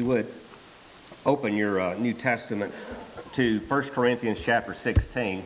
you 0.00 0.06
would, 0.06 0.32
open 1.26 1.54
your 1.54 1.78
uh, 1.78 1.94
New 1.98 2.14
Testaments 2.14 2.90
to 3.34 3.60
1 3.60 3.82
Corinthians 3.90 4.40
chapter 4.42 4.72
16. 4.72 5.44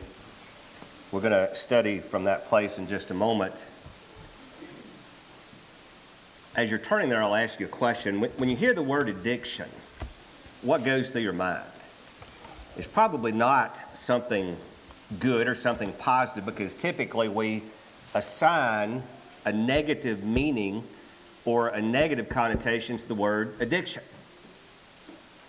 We're 1.11 1.19
going 1.19 1.33
to 1.33 1.53
study 1.53 1.99
from 1.99 2.23
that 2.23 2.45
place 2.45 2.77
in 2.77 2.87
just 2.87 3.11
a 3.11 3.13
moment. 3.13 3.53
As 6.55 6.69
you're 6.69 6.79
turning 6.79 7.09
there, 7.09 7.21
I'll 7.21 7.35
ask 7.35 7.59
you 7.59 7.65
a 7.65 7.69
question. 7.69 8.21
When 8.21 8.47
you 8.47 8.55
hear 8.55 8.73
the 8.73 8.81
word 8.81 9.09
addiction, 9.09 9.67
what 10.61 10.85
goes 10.85 11.09
through 11.09 11.23
your 11.23 11.33
mind? 11.33 11.65
It's 12.77 12.87
probably 12.87 13.33
not 13.33 13.77
something 13.93 14.55
good 15.19 15.49
or 15.49 15.55
something 15.55 15.91
positive 15.99 16.45
because 16.45 16.75
typically 16.75 17.27
we 17.27 17.61
assign 18.13 19.03
a 19.43 19.51
negative 19.51 20.23
meaning 20.23 20.85
or 21.43 21.67
a 21.67 21.81
negative 21.81 22.29
connotation 22.29 22.97
to 22.97 23.05
the 23.05 23.15
word 23.15 23.53
addiction. 23.59 24.01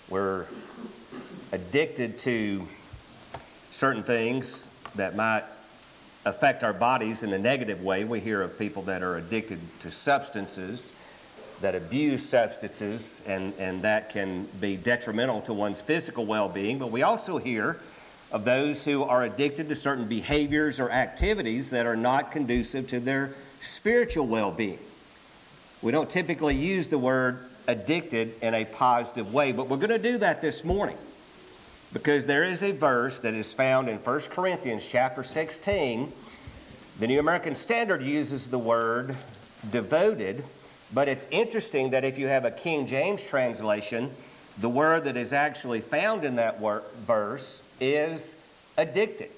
We're 0.08 0.46
addicted 1.50 2.20
to 2.20 2.64
certain 3.72 4.04
things 4.04 4.68
that 4.94 5.16
might 5.16 5.42
affect 6.24 6.62
our 6.62 6.72
bodies 6.72 7.24
in 7.24 7.32
a 7.32 7.38
negative 7.38 7.82
way. 7.82 8.04
We 8.04 8.20
hear 8.20 8.40
of 8.40 8.56
people 8.56 8.82
that 8.82 9.02
are 9.02 9.16
addicted 9.16 9.58
to 9.80 9.90
substances, 9.90 10.92
that 11.60 11.74
abuse 11.74 12.28
substances, 12.28 13.20
and, 13.26 13.52
and 13.58 13.82
that 13.82 14.10
can 14.10 14.44
be 14.60 14.76
detrimental 14.76 15.40
to 15.42 15.52
one's 15.52 15.80
physical 15.80 16.24
well 16.24 16.48
being. 16.48 16.78
But 16.78 16.92
we 16.92 17.02
also 17.02 17.38
hear 17.38 17.80
of 18.30 18.44
those 18.44 18.84
who 18.84 19.02
are 19.02 19.24
addicted 19.24 19.68
to 19.70 19.74
certain 19.74 20.06
behaviors 20.06 20.78
or 20.78 20.88
activities 20.88 21.70
that 21.70 21.84
are 21.84 21.96
not 21.96 22.30
conducive 22.30 22.88
to 22.90 23.00
their 23.00 23.34
spiritual 23.60 24.28
well 24.28 24.52
being. 24.52 24.78
We 25.82 25.90
don't 25.90 26.08
typically 26.08 26.54
use 26.54 26.86
the 26.86 26.98
word 26.98 27.40
addicted 27.66 28.34
in 28.42 28.54
a 28.54 28.64
positive 28.64 29.32
way, 29.32 29.52
but 29.52 29.68
we're 29.68 29.76
going 29.76 29.90
to 29.90 29.98
do 29.98 30.18
that 30.18 30.40
this 30.40 30.64
morning 30.64 30.96
because 31.92 32.26
there 32.26 32.44
is 32.44 32.62
a 32.62 32.72
verse 32.72 33.18
that 33.20 33.34
is 33.34 33.52
found 33.52 33.88
in 33.88 33.98
1 33.98 34.20
Corinthians 34.22 34.86
chapter 34.86 35.22
16. 35.22 36.12
The 36.98 37.06
New 37.06 37.20
American 37.20 37.54
Standard 37.54 38.02
uses 38.02 38.48
the 38.48 38.58
word 38.58 39.16
devoted, 39.70 40.44
but 40.92 41.08
it's 41.08 41.26
interesting 41.30 41.90
that 41.90 42.04
if 42.04 42.18
you 42.18 42.28
have 42.28 42.44
a 42.44 42.50
King 42.50 42.86
James 42.86 43.24
translation, 43.24 44.10
the 44.58 44.68
word 44.68 45.04
that 45.04 45.16
is 45.16 45.32
actually 45.32 45.80
found 45.80 46.24
in 46.24 46.36
that 46.36 46.60
word, 46.60 46.82
verse 47.06 47.62
is 47.80 48.36
addicted. 48.76 49.30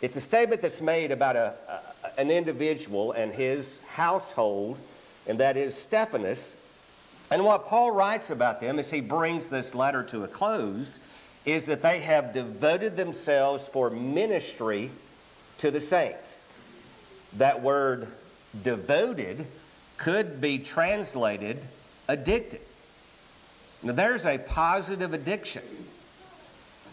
It's 0.00 0.16
a 0.16 0.20
statement 0.20 0.60
that's 0.60 0.80
made 0.80 1.10
about 1.10 1.36
a, 1.36 1.54
a, 1.68 2.20
an 2.20 2.30
individual 2.30 3.12
and 3.12 3.32
his 3.32 3.80
household, 3.88 4.78
and 5.26 5.40
that 5.40 5.56
is 5.56 5.74
Stephanas. 5.74 6.56
And 7.30 7.44
what 7.44 7.66
Paul 7.66 7.92
writes 7.92 8.30
about 8.30 8.60
them 8.60 8.78
as 8.78 8.90
he 8.90 9.00
brings 9.00 9.48
this 9.48 9.74
letter 9.74 10.02
to 10.04 10.24
a 10.24 10.28
close 10.28 10.98
is 11.44 11.66
that 11.66 11.82
they 11.82 12.00
have 12.00 12.32
devoted 12.32 12.96
themselves 12.96 13.66
for 13.68 13.90
ministry 13.90 14.90
to 15.58 15.70
the 15.70 15.80
saints. 15.80 16.46
That 17.36 17.62
word 17.62 18.08
devoted 18.62 19.46
could 19.98 20.40
be 20.40 20.58
translated 20.58 21.58
addicted. 22.08 22.60
Now, 23.82 23.92
there's 23.92 24.24
a 24.24 24.38
positive 24.38 25.12
addiction. 25.12 25.62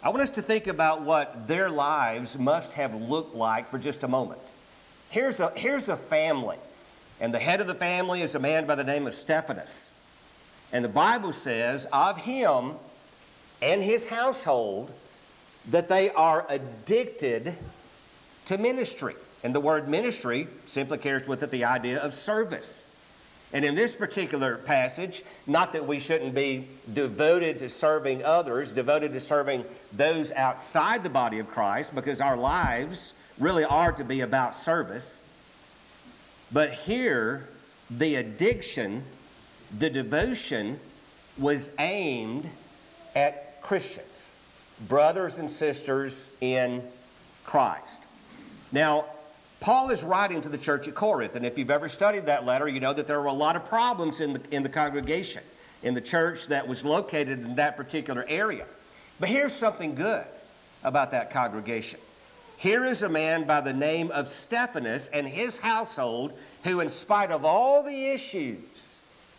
I 0.03 0.09
want 0.09 0.22
us 0.22 0.30
to 0.31 0.41
think 0.41 0.67
about 0.67 1.02
what 1.02 1.47
their 1.47 1.69
lives 1.69 2.38
must 2.38 2.73
have 2.73 2.94
looked 2.94 3.33
like 3.33 3.72
for 3.72 3.80
just 3.80 4.03
a 4.03 4.08
moment. 4.08 4.41
Here's 5.09 5.39
a, 5.39 5.52
here's 5.56 5.89
a 5.89 5.97
family, 5.97 6.58
and 7.19 7.33
the 7.33 7.39
head 7.39 7.61
of 7.61 7.67
the 7.67 7.73
family 7.73 8.22
is 8.22 8.36
a 8.36 8.39
man 8.39 8.67
by 8.67 8.75
the 8.75 8.83
name 8.83 9.08
of 9.08 9.16
Stephanas. 9.16 9.94
And 10.76 10.84
the 10.84 10.90
Bible 10.90 11.31
says 11.31 11.88
of 11.94 12.18
him 12.18 12.73
and 13.62 13.81
his 13.81 14.08
household 14.08 14.92
that 15.70 15.88
they 15.88 16.09
are 16.09 16.45
addicted 16.50 17.56
to 18.47 18.58
ministry. 18.58 19.16
And 19.41 19.56
the 19.56 19.62
word 19.62 19.88
ministry 19.88 20.50
simply 20.68 20.97
carries 20.97 21.30
with 21.30 21.44
it 21.44 21.52
the 21.52 21.64
idea 21.64 21.97
of 22.00 22.14
service. 22.14 22.91
And 23.53 23.64
in 23.64 23.75
this 23.75 23.96
particular 23.96 24.58
passage, 24.58 25.24
not 25.47 25.72
that 25.72 25.88
we 25.88 25.97
shouldn't 25.97 26.35
be 26.35 26.68
devoted 26.94 27.59
to 27.59 27.69
serving 27.69 28.25
others, 28.25 28.74
devoted 28.74 29.14
to 29.14 29.22
serving 29.22 29.64
those 29.94 30.34
outside 30.34 31.03
the 31.03 31.09
body 31.09 31.40
of 31.40 31.47
Christ, 31.47 31.96
because 31.96 32.19
our 32.19 32.35
lives 32.35 33.14
really 33.40 33.64
are 33.64 33.94
to 33.94 34.03
be 34.03 34.19
about 34.19 34.58
service. 34.58 35.25
But 36.52 36.74
here, 36.74 37.47
the 37.90 38.16
addiction, 38.16 39.06
the 39.78 39.90
devotion 39.90 40.80
was 41.38 41.72
aimed 41.80 42.50
at 43.16 43.62
Christians, 43.62 44.36
brothers 44.88 45.38
and 45.38 45.50
sisters 45.50 46.30
in 46.42 46.84
Christ. 47.44 48.03
Now, 48.72 49.06
Paul 49.59 49.90
is 49.90 50.03
writing 50.03 50.42
to 50.42 50.50
the 50.50 50.58
church 50.58 50.88
at 50.88 50.96
Corinth, 50.96 51.36
and 51.36 51.46
if 51.46 51.58
you've 51.58 51.72
ever 51.72 51.90
studied 51.90 52.28
that 52.28 52.46
letter, 52.46 52.68
you 52.68 52.80
know 52.80 52.94
that 52.94 53.08
there 53.08 53.20
were 53.20 53.28
a 53.28 53.34
lot 53.34 53.56
of 53.56 53.66
problems 53.66 54.22
in 54.22 54.34
the, 54.34 54.42
in 54.52 54.64
the 54.64 54.70
congregation, 54.70 55.44
in 55.82 55.94
the 55.94 56.02
church 56.02 56.47
that 56.47 56.68
was 56.68 56.86
located 56.86 57.40
in 57.40 57.56
that 57.56 57.78
particular 57.78 58.26
area. 58.28 58.66
But 59.20 59.30
here's 59.30 59.53
something 59.53 59.96
good 59.96 60.26
about 60.84 61.12
that 61.12 61.32
congregation. 61.32 62.00
Here 62.58 62.86
is 62.86 63.02
a 63.02 63.09
man 63.09 63.46
by 63.46 63.62
the 63.62 63.74
name 63.74 64.12
of 64.12 64.30
Stephanas 64.30 65.09
and 65.09 65.28
his 65.28 65.58
household 65.58 66.34
who, 66.64 66.80
in 66.80 66.90
spite 66.90 67.32
of 67.32 67.44
all 67.44 67.84
the 67.84 68.06
issues, 68.06 68.94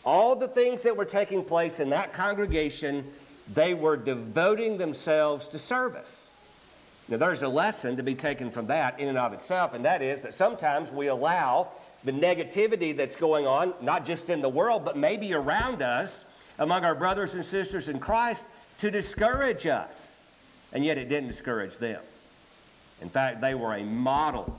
all 0.06 0.36
the 0.36 0.48
things 0.48 0.82
that 0.84 0.96
were 0.96 1.04
taking 1.04 1.44
place 1.44 1.80
in 1.80 1.90
that 1.90 2.12
congregation, 2.12 3.04
they 3.52 3.74
were 3.74 3.96
devoting 3.96 4.78
themselves 4.78 5.48
to 5.48 5.58
service. 5.58 6.30
Now, 7.08 7.16
there's 7.18 7.42
a 7.42 7.48
lesson 7.48 7.96
to 7.96 8.02
be 8.02 8.14
taken 8.14 8.50
from 8.50 8.68
that 8.68 8.98
in 8.98 9.08
and 9.08 9.18
of 9.18 9.32
itself, 9.32 9.74
and 9.74 9.84
that 9.84 10.02
is 10.02 10.22
that 10.22 10.32
sometimes 10.32 10.90
we 10.90 11.08
allow 11.08 11.68
the 12.04 12.12
negativity 12.12 12.96
that's 12.96 13.16
going 13.16 13.46
on, 13.46 13.74
not 13.80 14.06
just 14.06 14.30
in 14.30 14.40
the 14.40 14.48
world, 14.48 14.84
but 14.84 14.96
maybe 14.96 15.34
around 15.34 15.82
us, 15.82 16.24
among 16.58 16.84
our 16.84 16.94
brothers 16.94 17.34
and 17.34 17.44
sisters 17.44 17.88
in 17.88 17.98
Christ, 17.98 18.46
to 18.78 18.90
discourage 18.90 19.66
us. 19.66 20.24
And 20.72 20.84
yet 20.84 20.98
it 20.98 21.08
didn't 21.08 21.28
discourage 21.28 21.78
them. 21.78 22.00
In 23.02 23.08
fact, 23.08 23.40
they 23.40 23.54
were 23.54 23.74
a 23.74 23.84
model, 23.84 24.58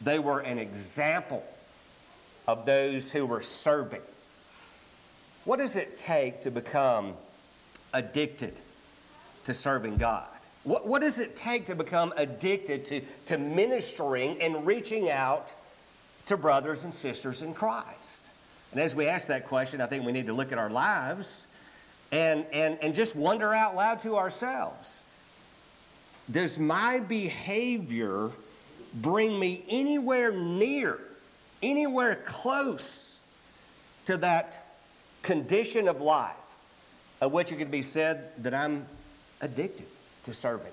they 0.00 0.18
were 0.18 0.40
an 0.40 0.58
example 0.58 1.44
of 2.46 2.64
those 2.64 3.10
who 3.10 3.26
were 3.26 3.42
serving. 3.42 4.00
What 5.48 5.60
does 5.60 5.76
it 5.76 5.96
take 5.96 6.42
to 6.42 6.50
become 6.50 7.14
addicted 7.94 8.52
to 9.46 9.54
serving 9.54 9.96
God? 9.96 10.26
What, 10.64 10.86
what 10.86 11.00
does 11.00 11.18
it 11.18 11.36
take 11.36 11.64
to 11.68 11.74
become 11.74 12.12
addicted 12.18 12.84
to, 12.84 13.00
to 13.28 13.38
ministering 13.38 14.42
and 14.42 14.66
reaching 14.66 15.08
out 15.08 15.54
to 16.26 16.36
brothers 16.36 16.84
and 16.84 16.92
sisters 16.92 17.40
in 17.40 17.54
Christ? 17.54 18.26
And 18.72 18.80
as 18.82 18.94
we 18.94 19.06
ask 19.06 19.28
that 19.28 19.46
question, 19.46 19.80
I 19.80 19.86
think 19.86 20.04
we 20.04 20.12
need 20.12 20.26
to 20.26 20.34
look 20.34 20.52
at 20.52 20.58
our 20.58 20.68
lives 20.68 21.46
and, 22.12 22.44
and, 22.52 22.76
and 22.82 22.94
just 22.94 23.16
wonder 23.16 23.54
out 23.54 23.74
loud 23.74 24.00
to 24.00 24.18
ourselves 24.18 25.02
Does 26.30 26.58
my 26.58 26.98
behavior 26.98 28.28
bring 28.92 29.40
me 29.40 29.64
anywhere 29.70 30.30
near, 30.30 30.98
anywhere 31.62 32.16
close 32.26 33.18
to 34.04 34.18
that 34.18 34.67
condition 35.28 35.88
of 35.88 36.00
life 36.00 36.34
of 37.20 37.32
which 37.32 37.52
it 37.52 37.56
could 37.56 37.70
be 37.70 37.82
said 37.82 38.30
that 38.42 38.54
I'm 38.54 38.86
addicted? 39.40 39.86
to 40.28 40.34
serving 40.34 40.72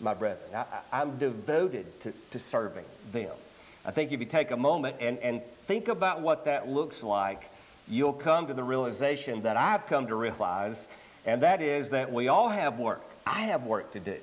my 0.00 0.14
brethren. 0.14 0.48
I, 0.92 1.02
am 1.02 1.18
devoted 1.18 2.00
to, 2.02 2.12
to 2.30 2.38
serving 2.38 2.84
them. 3.10 3.32
I 3.84 3.90
think 3.90 4.12
if 4.12 4.20
you 4.20 4.26
take 4.26 4.52
a 4.52 4.56
moment 4.56 4.96
and, 5.00 5.18
and 5.18 5.42
think 5.66 5.88
about 5.88 6.20
what 6.20 6.44
that 6.44 6.68
looks 6.68 7.02
like, 7.02 7.50
you'll 7.88 8.12
come 8.12 8.46
to 8.46 8.54
the 8.54 8.62
realization 8.62 9.42
that 9.42 9.56
I've 9.56 9.86
come 9.86 10.06
to 10.06 10.14
realize, 10.14 10.86
and 11.24 11.42
that 11.42 11.62
is 11.62 11.90
that 11.90 12.12
we 12.12 12.28
all 12.28 12.48
have 12.48 12.78
work. 12.78 13.02
I 13.26 13.40
have 13.40 13.64
work 13.64 13.90
to 13.92 14.00
do 14.00 14.16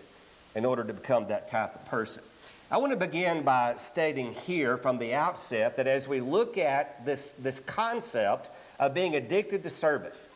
in 0.56 0.64
order 0.64 0.86
to 0.86 0.94
become 0.94 1.28
that 1.28 1.50
type 1.50 1.76
of 1.76 1.86
person. 1.88 2.24
I 2.72 2.78
want 2.78 2.92
to 2.92 2.98
begin 2.98 3.44
by 3.44 3.76
stating 3.78 4.34
here 4.34 4.78
from 4.78 4.98
the 4.98 5.14
outset 5.14 5.76
that 5.76 5.88
as 5.88 6.08
we 6.08 6.22
look 6.22 6.58
at 6.58 7.06
this, 7.06 7.32
this 7.32 7.60
concept 7.60 8.50
of 8.80 8.94
being 8.94 9.16
addicted 9.16 9.64
to 9.64 9.70
service, 9.70 10.28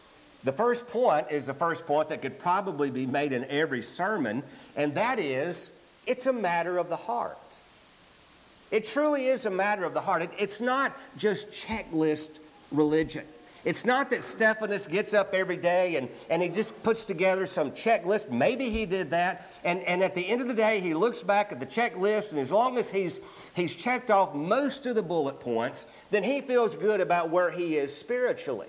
the 0.44 0.52
first 0.52 0.88
point 0.88 1.28
is 1.30 1.48
the 1.48 1.54
first 1.54 1.86
point 1.86 2.10
that 2.10 2.22
could 2.22 2.40
probably 2.40 2.90
be 2.90 3.06
made 3.06 3.34
in 3.34 3.46
every 3.46 3.82
sermon, 3.82 4.44
and 4.76 4.96
that 4.96 5.20
is 5.20 5.72
it's 6.06 6.26
a 6.26 6.34
matter 6.34 6.78
of 6.78 6.90
the 6.90 6.96
heart. 6.96 7.38
It 8.72 8.86
truly 8.86 9.28
is 9.28 9.46
a 9.46 9.50
matter 9.50 9.84
of 9.84 9.94
the 9.94 10.02
heart. 10.02 10.22
It, 10.22 10.32
it's 10.38 10.62
not 10.62 10.98
just 11.18 11.52
checklist 11.52 12.40
religion. 12.72 13.26
It's 13.66 13.86
not 13.86 14.10
that 14.12 14.24
Stephanas 14.24 14.88
gets 14.88 15.14
up 15.14 15.34
every 15.34 15.58
day 15.58 15.96
and, 15.96 16.10
and 16.30 16.42
he 16.42 16.50
just 16.50 16.82
puts 16.84 17.04
together 17.04 17.46
some 17.46 17.72
checklist. 17.72 18.30
Maybe 18.30 18.70
he 18.70 18.86
did 18.86 19.10
that. 19.10 19.52
And, 19.64 19.82
and 19.82 20.04
at 20.04 20.16
the 20.16 20.26
end 20.28 20.42
of 20.42 20.48
the 20.48 20.54
day, 20.54 20.80
he 20.80 20.94
looks 20.94 21.22
back 21.22 21.52
at 21.52 21.60
the 21.60 21.66
checklist, 21.66 22.32
and 22.32 22.40
as 22.40 22.52
long 22.52 22.78
as 22.78 22.90
he's, 22.90 23.20
he's 23.56 23.76
checked 23.76 24.12
off 24.12 24.34
most 24.34 24.86
of 24.86 24.96
the 24.96 25.04
bullet 25.04 25.40
points, 25.40 25.88
then 26.12 26.24
he 26.24 26.42
feels 26.42 26.76
good 26.76 27.02
about 27.02 27.30
where 27.30 27.52
he 27.52 27.78
is 27.78 27.96
spiritually. 27.96 28.68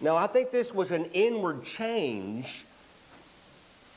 Now, 0.00 0.16
I 0.16 0.26
think 0.26 0.50
this 0.50 0.72
was 0.72 0.90
an 0.90 1.06
inward 1.06 1.64
change 1.64 2.64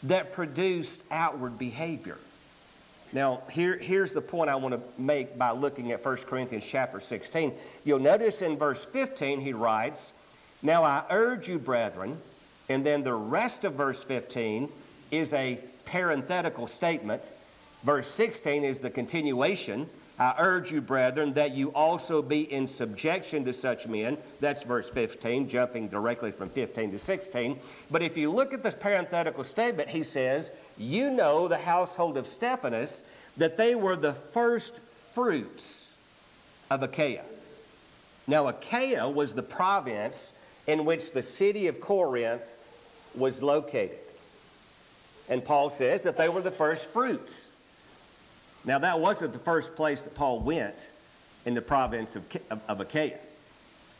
that 0.03 0.31
produced 0.31 1.03
outward 1.11 1.57
behavior. 1.57 2.17
Now, 3.11 3.41
here, 3.51 3.77
here's 3.77 4.13
the 4.13 4.21
point 4.21 4.50
I 4.50 4.56
want 4.56 4.75
to 4.75 5.01
make 5.01 5.38
by 5.38 5.51
looking 5.51 5.91
at 5.91 6.06
1 6.06 6.17
Corinthians 6.17 6.65
chapter 6.65 7.00
16. 7.00 7.53
You'll 7.83 8.00
notice 8.00 8.41
in 8.41 8.57
verse 8.57 8.85
15 8.85 9.41
he 9.41 9.53
writes, 9.53 10.13
Now 10.61 10.83
I 10.83 11.03
urge 11.09 11.50
you, 11.50 11.57
brethren, 11.57 12.19
and 12.67 12.85
then 12.85 13.03
the 13.03 13.13
rest 13.13 13.65
of 13.65 13.73
verse 13.73 14.03
15 14.03 14.69
is 15.09 15.33
a 15.33 15.59
parenthetical 15.85 16.67
statement. 16.67 17.31
Verse 17.83 18.07
16 18.07 18.63
is 18.63 18.79
the 18.79 18.91
continuation. 18.91 19.89
I 20.19 20.36
urge 20.38 20.69
you, 20.71 20.81
brethren, 20.81 21.33
that 21.33 21.56
you 21.56 21.69
also 21.69 22.21
be 22.21 22.42
in 22.51 22.68
subjection 22.68 23.45
to 23.45 23.54
such 23.54 23.88
men. 23.88 24.18
That's 24.42 24.63
verse 24.63 24.89
15, 24.89 25.48
jumping 25.48 25.88
directly 25.88 26.33
from 26.33 26.50
15 26.50 26.92
to 26.92 27.00
16. 27.00 27.57
But 27.89 28.01
if 28.01 28.18
you 28.18 28.30
look 28.30 28.54
at 28.54 28.62
this 28.62 28.75
parenthetical 28.75 29.45
statement, 29.45 29.88
he 29.88 30.04
says, 30.04 30.51
You 30.77 31.10
know 31.10 31.48
the 31.48 31.57
household 31.57 32.18
of 32.18 32.27
Stephanas, 32.27 33.01
that 33.38 33.56
they 33.56 33.75
were 33.75 33.95
the 33.95 34.13
first 34.13 34.81
fruits 35.13 35.94
of 36.69 36.83
Achaia. 36.83 37.24
Now, 38.27 38.48
Achaia 38.48 39.10
was 39.10 39.33
the 39.33 39.42
province 39.42 40.33
in 40.68 40.83
which 40.83 41.13
the 41.13 41.24
city 41.24 41.68
of 41.68 41.80
Corinth 41.80 42.44
was 43.16 43.42
located. 43.42 43.98
And 45.30 45.45
Paul 45.45 45.69
says 45.69 46.01
that 46.01 46.18
they 46.18 46.27
were 46.27 46.42
the 46.42 46.51
first 46.51 46.88
fruits. 46.92 47.54
Now, 48.69 48.77
that 48.77 49.00
wasn't 49.00 49.33
the 49.33 49.39
first 49.39 49.75
place 49.75 50.04
that 50.04 50.13
Paul 50.13 50.42
went 50.42 50.92
in 51.44 51.56
the 51.56 51.62
province 51.62 52.16
of, 52.16 52.24
of, 52.68 52.80
Achaia. 52.80 53.18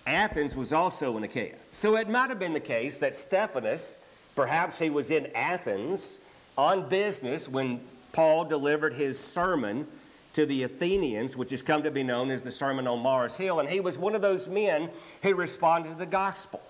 Athens 0.06 0.56
was 0.56 0.72
also 0.72 1.18
in 1.18 1.24
Achaia. 1.24 1.56
So 1.72 1.98
it 1.98 2.08
might 2.08 2.30
have 2.30 2.38
been 2.38 2.54
the 2.54 2.60
case 2.60 2.98
that 2.98 3.16
Stephanas, 3.16 4.00
perhaps 4.36 4.78
he 4.78 4.92
was 4.92 5.10
in 5.10 5.26
Athens 5.34 6.20
on 6.56 6.88
business 6.88 7.50
when 7.50 7.82
Paul 8.12 8.46
delivered 8.46 8.94
his 8.94 9.18
sermon 9.20 9.88
to 10.34 10.46
the 10.46 10.62
Athenians, 10.62 11.36
which 11.36 11.50
has 11.50 11.64
come 11.64 11.82
to 11.82 11.90
be 11.90 12.04
known 12.04 12.30
as 12.30 12.44
the 12.44 12.52
Sermon 12.52 12.86
on 12.86 13.00
Mars 13.00 13.36
Hill. 13.38 13.60
And 13.60 13.68
he 13.68 13.80
was 13.80 13.98
one 13.98 14.14
of 14.14 14.22
those 14.22 14.48
men 14.48 14.92
who 15.24 15.34
responded 15.34 15.90
to 15.90 15.96
the 15.96 16.06
gospel. 16.06 16.62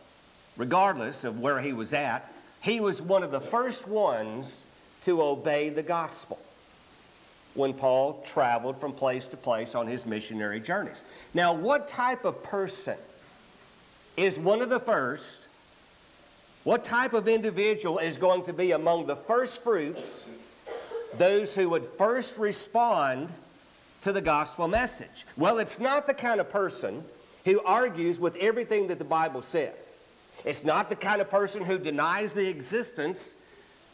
Regardless 0.56 1.26
of 1.26 1.42
where 1.42 1.60
he 1.60 1.74
was 1.74 1.92
at, 1.92 2.32
he 2.62 2.80
was 2.80 3.02
one 3.02 3.24
of 3.24 3.32
the 3.32 3.42
first 3.42 3.90
ones 3.90 4.64
to 5.02 5.22
obey 5.22 5.68
the 5.68 5.84
gospel 5.84 6.40
when 7.60 7.74
Paul 7.74 8.24
traveled 8.26 8.80
from 8.80 8.94
place 8.94 9.28
to 9.28 9.38
place 9.38 9.76
on 9.76 9.86
his 9.86 10.06
missionary 10.06 10.60
journeys. 10.60 11.04
Now, 11.34 11.54
what 11.54 11.88
type 11.88 12.26
of 12.26 12.42
person 12.42 12.98
is 14.18 14.40
one 14.40 14.62
of 14.62 14.70
the 14.70 14.80
first? 14.80 15.48
What 16.64 16.84
type 16.84 17.14
of 17.14 17.28
individual 17.28 18.00
is 18.00 18.18
going 18.18 18.44
to 18.44 18.54
be 18.54 18.72
among 18.72 19.06
the 19.06 19.16
first 19.16 19.62
fruits, 19.62 20.26
those 21.18 21.54
who 21.54 21.70
would 21.70 21.86
first 21.98 22.38
respond 22.38 23.30
to 24.02 24.12
the 24.12 24.22
gospel 24.22 24.68
message? 24.68 25.26
Well, 25.38 25.60
it's 25.60 25.80
not 25.80 26.08
the 26.08 26.14
kind 26.14 26.40
of 26.40 26.50
person 26.50 27.04
who 27.46 27.62
argues 27.62 28.20
with 28.20 28.36
everything 28.38 28.88
that 28.88 29.00
the 29.00 29.06
Bible 29.06 29.42
says. 29.42 30.04
It's 30.46 30.64
not 30.64 30.90
the 30.90 30.96
kind 30.96 31.20
of 31.20 31.30
person 31.30 31.66
who 31.66 31.78
denies 31.78 32.34
the 32.34 32.48
existence 32.48 33.36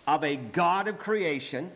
of 0.08 0.24
a 0.24 0.36
God 0.36 0.88
of 0.88 1.00
creation 1.00 1.72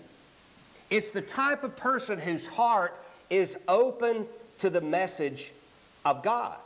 it's 0.89 1.11
the 1.11 1.21
type 1.21 1.63
of 1.63 1.75
person 1.75 2.19
whose 2.19 2.47
heart 2.47 2.99
is 3.29 3.57
open 3.67 4.25
to 4.59 4.69
the 4.69 4.81
message 4.81 5.51
of 6.05 6.23
God. 6.23 6.57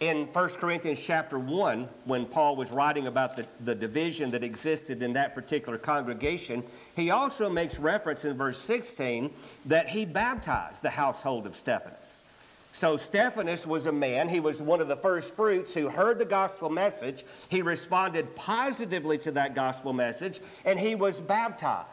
In 0.00 0.26
1 0.26 0.48
Corinthians 0.50 0.98
chapter 1.00 1.38
1, 1.38 1.88
when 2.04 2.26
Paul 2.26 2.56
was 2.56 2.70
writing 2.72 3.06
about 3.06 3.36
the, 3.36 3.46
the 3.60 3.74
division 3.74 4.32
that 4.32 4.42
existed 4.42 5.02
in 5.02 5.12
that 5.12 5.34
particular 5.34 5.78
congregation, 5.78 6.64
he 6.96 7.10
also 7.10 7.48
makes 7.48 7.78
reference 7.78 8.24
in 8.24 8.36
verse 8.36 8.58
16 8.58 9.30
that 9.66 9.88
he 9.88 10.04
baptized 10.04 10.82
the 10.82 10.90
household 10.90 11.46
of 11.46 11.54
Stephanas. 11.54 12.24
So 12.72 12.96
Stephanas 12.96 13.68
was 13.68 13.86
a 13.86 13.92
man, 13.92 14.28
he 14.28 14.40
was 14.40 14.60
one 14.60 14.80
of 14.80 14.88
the 14.88 14.96
first 14.96 15.36
fruits 15.36 15.72
who 15.72 15.88
heard 15.88 16.18
the 16.18 16.24
gospel 16.24 16.68
message. 16.68 17.24
He 17.48 17.62
responded 17.62 18.34
positively 18.34 19.16
to 19.18 19.30
that 19.30 19.54
gospel 19.54 19.92
message, 19.92 20.40
and 20.64 20.76
he 20.78 20.96
was 20.96 21.20
baptized. 21.20 21.86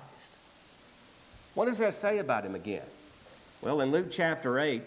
What 1.54 1.66
does 1.66 1.80
that 1.80 1.94
say 1.94 2.20
about 2.20 2.46
him 2.46 2.56
again? 2.56 2.86
Well, 3.62 3.82
in 3.82 3.92
Luke 3.92 4.08
chapter 4.10 4.58
8, 4.58 4.84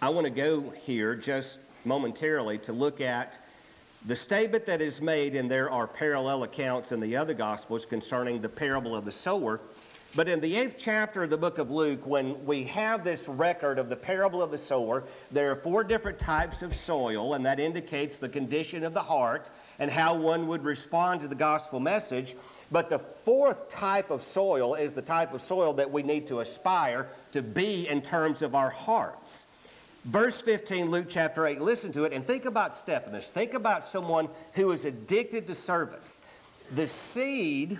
I 0.00 0.08
want 0.10 0.26
to 0.26 0.30
go 0.30 0.72
here 0.86 1.16
just 1.16 1.58
momentarily 1.84 2.58
to 2.58 2.72
look 2.72 3.00
at 3.00 3.36
the 4.06 4.14
statement 4.14 4.64
that 4.66 4.80
is 4.80 5.00
made, 5.00 5.34
and 5.34 5.50
there 5.50 5.68
are 5.68 5.88
parallel 5.88 6.44
accounts 6.44 6.92
in 6.92 7.00
the 7.00 7.16
other 7.16 7.34
Gospels 7.34 7.84
concerning 7.84 8.42
the 8.42 8.48
parable 8.48 8.94
of 8.94 9.04
the 9.04 9.10
sower. 9.10 9.60
But 10.14 10.28
in 10.28 10.38
the 10.38 10.54
eighth 10.54 10.76
chapter 10.78 11.24
of 11.24 11.30
the 11.30 11.36
book 11.36 11.58
of 11.58 11.68
Luke, 11.68 12.06
when 12.06 12.46
we 12.46 12.62
have 12.64 13.02
this 13.02 13.28
record 13.28 13.80
of 13.80 13.88
the 13.88 13.96
parable 13.96 14.40
of 14.40 14.52
the 14.52 14.58
sower, 14.58 15.02
there 15.32 15.50
are 15.50 15.56
four 15.56 15.82
different 15.82 16.20
types 16.20 16.62
of 16.62 16.72
soil, 16.72 17.34
and 17.34 17.44
that 17.44 17.58
indicates 17.58 18.18
the 18.18 18.28
condition 18.28 18.84
of 18.84 18.94
the 18.94 19.02
heart 19.02 19.50
and 19.80 19.90
how 19.90 20.14
one 20.14 20.46
would 20.46 20.62
respond 20.62 21.22
to 21.22 21.26
the 21.26 21.34
gospel 21.34 21.80
message. 21.80 22.36
But 22.74 22.88
the 22.88 22.98
fourth 22.98 23.70
type 23.70 24.10
of 24.10 24.24
soil 24.24 24.74
is 24.74 24.94
the 24.94 25.00
type 25.00 25.32
of 25.32 25.42
soil 25.42 25.74
that 25.74 25.92
we 25.92 26.02
need 26.02 26.26
to 26.26 26.40
aspire 26.40 27.06
to 27.30 27.40
be 27.40 27.86
in 27.86 28.02
terms 28.02 28.42
of 28.42 28.56
our 28.56 28.70
hearts. 28.70 29.46
Verse 30.04 30.40
15, 30.40 30.90
Luke 30.90 31.06
chapter 31.08 31.46
8, 31.46 31.60
listen 31.60 31.92
to 31.92 32.02
it 32.02 32.12
and 32.12 32.24
think 32.24 32.46
about 32.46 32.74
Stephanas. 32.74 33.28
Think 33.30 33.54
about 33.54 33.84
someone 33.84 34.28
who 34.54 34.72
is 34.72 34.84
addicted 34.84 35.46
to 35.46 35.54
service. 35.54 36.20
The 36.72 36.88
seed 36.88 37.78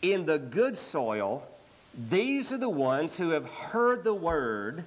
in 0.00 0.24
the 0.24 0.38
good 0.38 0.78
soil, 0.78 1.46
these 1.94 2.54
are 2.54 2.58
the 2.58 2.70
ones 2.70 3.18
who 3.18 3.32
have 3.32 3.44
heard 3.44 4.02
the 4.02 4.14
word 4.14 4.82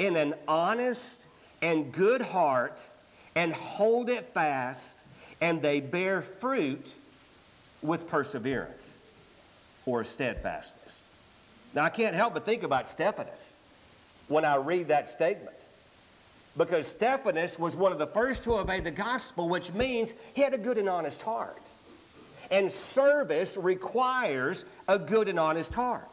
in 0.00 0.16
an 0.16 0.34
honest 0.48 1.24
and 1.62 1.92
good 1.92 2.22
heart 2.22 2.84
and 3.36 3.52
hold 3.52 4.10
it 4.10 4.34
fast, 4.34 4.98
and 5.40 5.62
they 5.62 5.78
bear 5.78 6.20
fruit 6.20 6.94
with 7.82 8.08
perseverance 8.08 9.02
or 9.86 10.04
steadfastness. 10.04 11.02
Now, 11.74 11.84
I 11.84 11.90
can't 11.90 12.14
help 12.14 12.34
but 12.34 12.44
think 12.44 12.62
about 12.62 12.86
Stephanas 12.86 13.56
when 14.28 14.44
I 14.44 14.56
read 14.56 14.88
that 14.88 15.06
statement. 15.06 15.56
Because 16.56 16.86
Stephanas 16.88 17.58
was 17.58 17.76
one 17.76 17.92
of 17.92 17.98
the 17.98 18.06
first 18.06 18.44
to 18.44 18.54
obey 18.54 18.80
the 18.80 18.90
gospel, 18.90 19.48
which 19.48 19.72
means 19.72 20.12
he 20.34 20.42
had 20.42 20.54
a 20.54 20.58
good 20.58 20.78
and 20.78 20.88
honest 20.88 21.22
heart. 21.22 21.62
And 22.50 22.72
service 22.72 23.56
requires 23.56 24.64
a 24.88 24.98
good 24.98 25.28
and 25.28 25.38
honest 25.38 25.74
heart. 25.74 26.08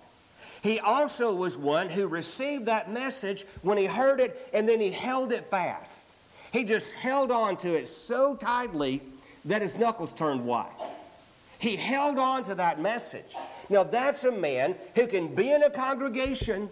He 0.62 0.80
also 0.80 1.34
was 1.34 1.58
one 1.58 1.89
who 1.89 2.08
received 2.08 2.66
that 2.66 2.92
message 2.92 3.46
when 3.62 3.78
he 3.78 3.86
heard 3.86 4.20
it 4.20 4.50
and 4.54 4.68
then 4.68 4.80
he 4.80 4.92
held 4.92 5.32
it 5.32 5.50
fast. 5.50 6.10
He 6.51 6.63
just 6.63 6.92
held 6.94 7.32
on 7.32 7.58
to 7.58 7.75
it 7.75 7.88
so 7.88 8.36
tightly 8.36 9.01
that 9.46 9.62
his 9.62 9.78
knuckles 9.78 10.13
turned 10.13 10.46
white. 10.46 10.72
He 11.60 11.76
held 11.76 12.20
on 12.20 12.44
to 12.46 12.56
that 12.56 12.80
message. 12.82 13.36
Now, 13.70 13.84
that's 13.84 14.24
a 14.24 14.32
man 14.32 14.76
who 14.96 15.08
can 15.08 15.34
be 15.34 15.52
in 15.52 15.64
a 15.64 15.70
congregation 15.70 16.70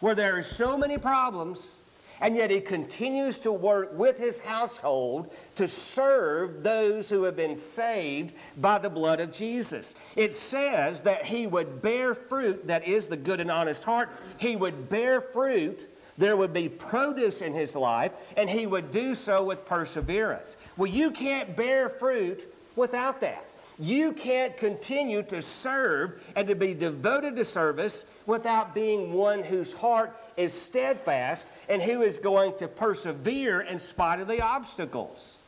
where 0.00 0.14
there 0.14 0.36
are 0.36 0.42
so 0.42 0.76
many 0.76 0.98
problems, 0.98 1.76
and 2.20 2.34
yet 2.34 2.50
he 2.50 2.60
continues 2.60 3.38
to 3.40 3.52
work 3.52 3.96
with 3.96 4.18
his 4.18 4.40
household 4.40 5.32
to 5.56 5.68
serve 5.68 6.62
those 6.62 7.08
who 7.08 7.22
have 7.24 7.36
been 7.36 7.56
saved 7.56 8.34
by 8.56 8.78
the 8.78 8.90
blood 8.90 9.20
of 9.20 9.32
Jesus. 9.32 9.94
It 10.16 10.34
says 10.34 11.00
that 11.02 11.24
he 11.24 11.46
would 11.46 11.80
bear 11.82 12.14
fruit, 12.14 12.66
that 12.66 12.86
is 12.86 13.06
the 13.06 13.16
good 13.16 13.40
and 13.40 13.50
honest 13.50 13.84
heart. 13.84 14.10
He 14.38 14.56
would 14.56 14.88
bear 14.88 15.20
fruit. 15.20 15.88
There 16.18 16.36
would 16.36 16.52
be 16.52 16.68
produce 16.68 17.40
in 17.40 17.54
his 17.54 17.74
life, 17.74 18.12
and 18.36 18.50
he 18.50 18.66
would 18.66 18.90
do 18.90 19.14
so 19.14 19.44
with 19.44 19.64
perseverance. 19.64 20.56
Well, 20.76 20.90
you 20.90 21.10
can't 21.12 21.56
bear 21.56 21.88
fruit 21.88 22.52
without 22.76 23.22
that. 23.22 23.44
You 23.80 24.12
can't 24.12 24.58
continue 24.58 25.22
to 25.24 25.40
serve 25.40 26.22
and 26.36 26.46
to 26.48 26.54
be 26.54 26.74
devoted 26.74 27.36
to 27.36 27.46
service 27.46 28.04
without 28.26 28.74
being 28.74 29.14
one 29.14 29.42
whose 29.42 29.72
heart 29.72 30.14
is 30.36 30.52
steadfast 30.52 31.48
and 31.66 31.80
who 31.80 32.02
is 32.02 32.18
going 32.18 32.58
to 32.58 32.68
persevere 32.68 33.62
in 33.62 33.78
spite 33.78 34.20
of 34.20 34.28
the 34.28 34.42
obstacles. 34.42 35.38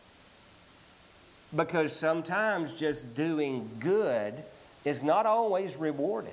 Because 1.55 1.93
sometimes 1.93 2.73
just 2.73 3.15
doing 3.15 3.69
good 3.79 4.33
is 4.87 5.03
not 5.03 5.27
always 5.27 5.77
rewarded. 5.77 6.33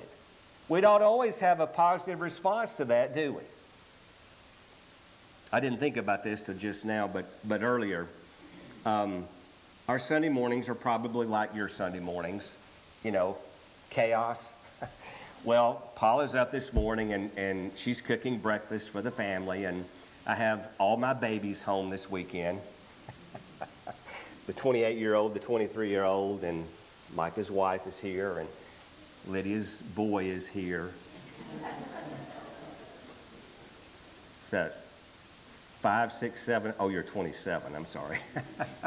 We 0.70 0.80
don't 0.80 1.02
always 1.02 1.38
have 1.40 1.60
a 1.60 1.66
positive 1.66 2.22
response 2.22 2.78
to 2.78 2.86
that, 2.86 3.12
do 3.14 3.34
we? 3.34 3.42
I 5.52 5.60
didn't 5.60 5.80
think 5.80 5.98
about 5.98 6.24
this 6.24 6.40
till 6.40 6.54
just 6.54 6.86
now, 6.86 7.06
but, 7.06 7.26
but 7.46 7.62
earlier. 7.62 8.06
Um, 8.86 9.26
our 9.90 9.98
Sunday 9.98 10.28
mornings 10.28 10.68
are 10.68 10.76
probably 10.76 11.26
like 11.26 11.52
your 11.52 11.68
Sunday 11.68 11.98
mornings, 11.98 12.56
you 13.02 13.10
know, 13.10 13.36
chaos. 13.90 14.52
well, 15.44 15.90
Paula's 15.96 16.36
up 16.36 16.52
this 16.52 16.72
morning 16.72 17.12
and, 17.12 17.28
and 17.36 17.72
she's 17.74 18.00
cooking 18.00 18.38
breakfast 18.38 18.90
for 18.90 19.02
the 19.02 19.10
family, 19.10 19.64
and 19.64 19.84
I 20.28 20.36
have 20.36 20.68
all 20.78 20.96
my 20.96 21.12
babies 21.12 21.64
home 21.64 21.90
this 21.90 22.08
weekend. 22.08 22.60
the 24.46 24.52
28 24.52 24.96
year 24.96 25.16
old, 25.16 25.34
the 25.34 25.40
23 25.40 25.88
year 25.88 26.04
old, 26.04 26.44
and 26.44 26.64
Micah's 27.16 27.50
wife 27.50 27.84
is 27.88 27.98
here, 27.98 28.38
and 28.38 28.48
Lydia's 29.26 29.82
boy 29.96 30.26
is 30.26 30.46
here. 30.46 30.92
So, 34.42 34.68
five, 35.80 36.12
six, 36.12 36.42
seven. 36.42 36.74
Oh, 36.78 36.88
you're 36.88 37.02
27. 37.02 37.74
I'm 37.74 37.86
sorry. 37.86 38.18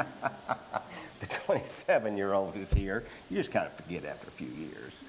the 1.20 1.26
27 1.26 2.16
year 2.16 2.32
old 2.32 2.56
is 2.56 2.72
here. 2.72 3.04
You 3.30 3.36
just 3.36 3.50
kind 3.50 3.66
of 3.66 3.72
forget 3.72 4.04
after 4.04 4.28
a 4.28 4.30
few 4.30 4.48
years. 4.48 5.02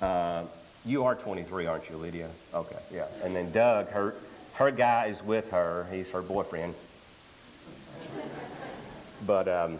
Uh, 0.00 0.44
you 0.86 1.04
are 1.04 1.14
23, 1.14 1.66
aren't 1.66 1.90
you, 1.90 1.96
Lydia? 1.96 2.30
Okay, 2.54 2.78
yeah. 2.92 3.06
And 3.22 3.36
then 3.36 3.52
Doug, 3.52 3.90
her, 3.90 4.14
her 4.54 4.70
guy 4.70 5.06
is 5.06 5.22
with 5.22 5.50
her. 5.50 5.86
He's 5.92 6.10
her 6.12 6.22
boyfriend. 6.22 6.74
But 9.26 9.48
um, 9.48 9.78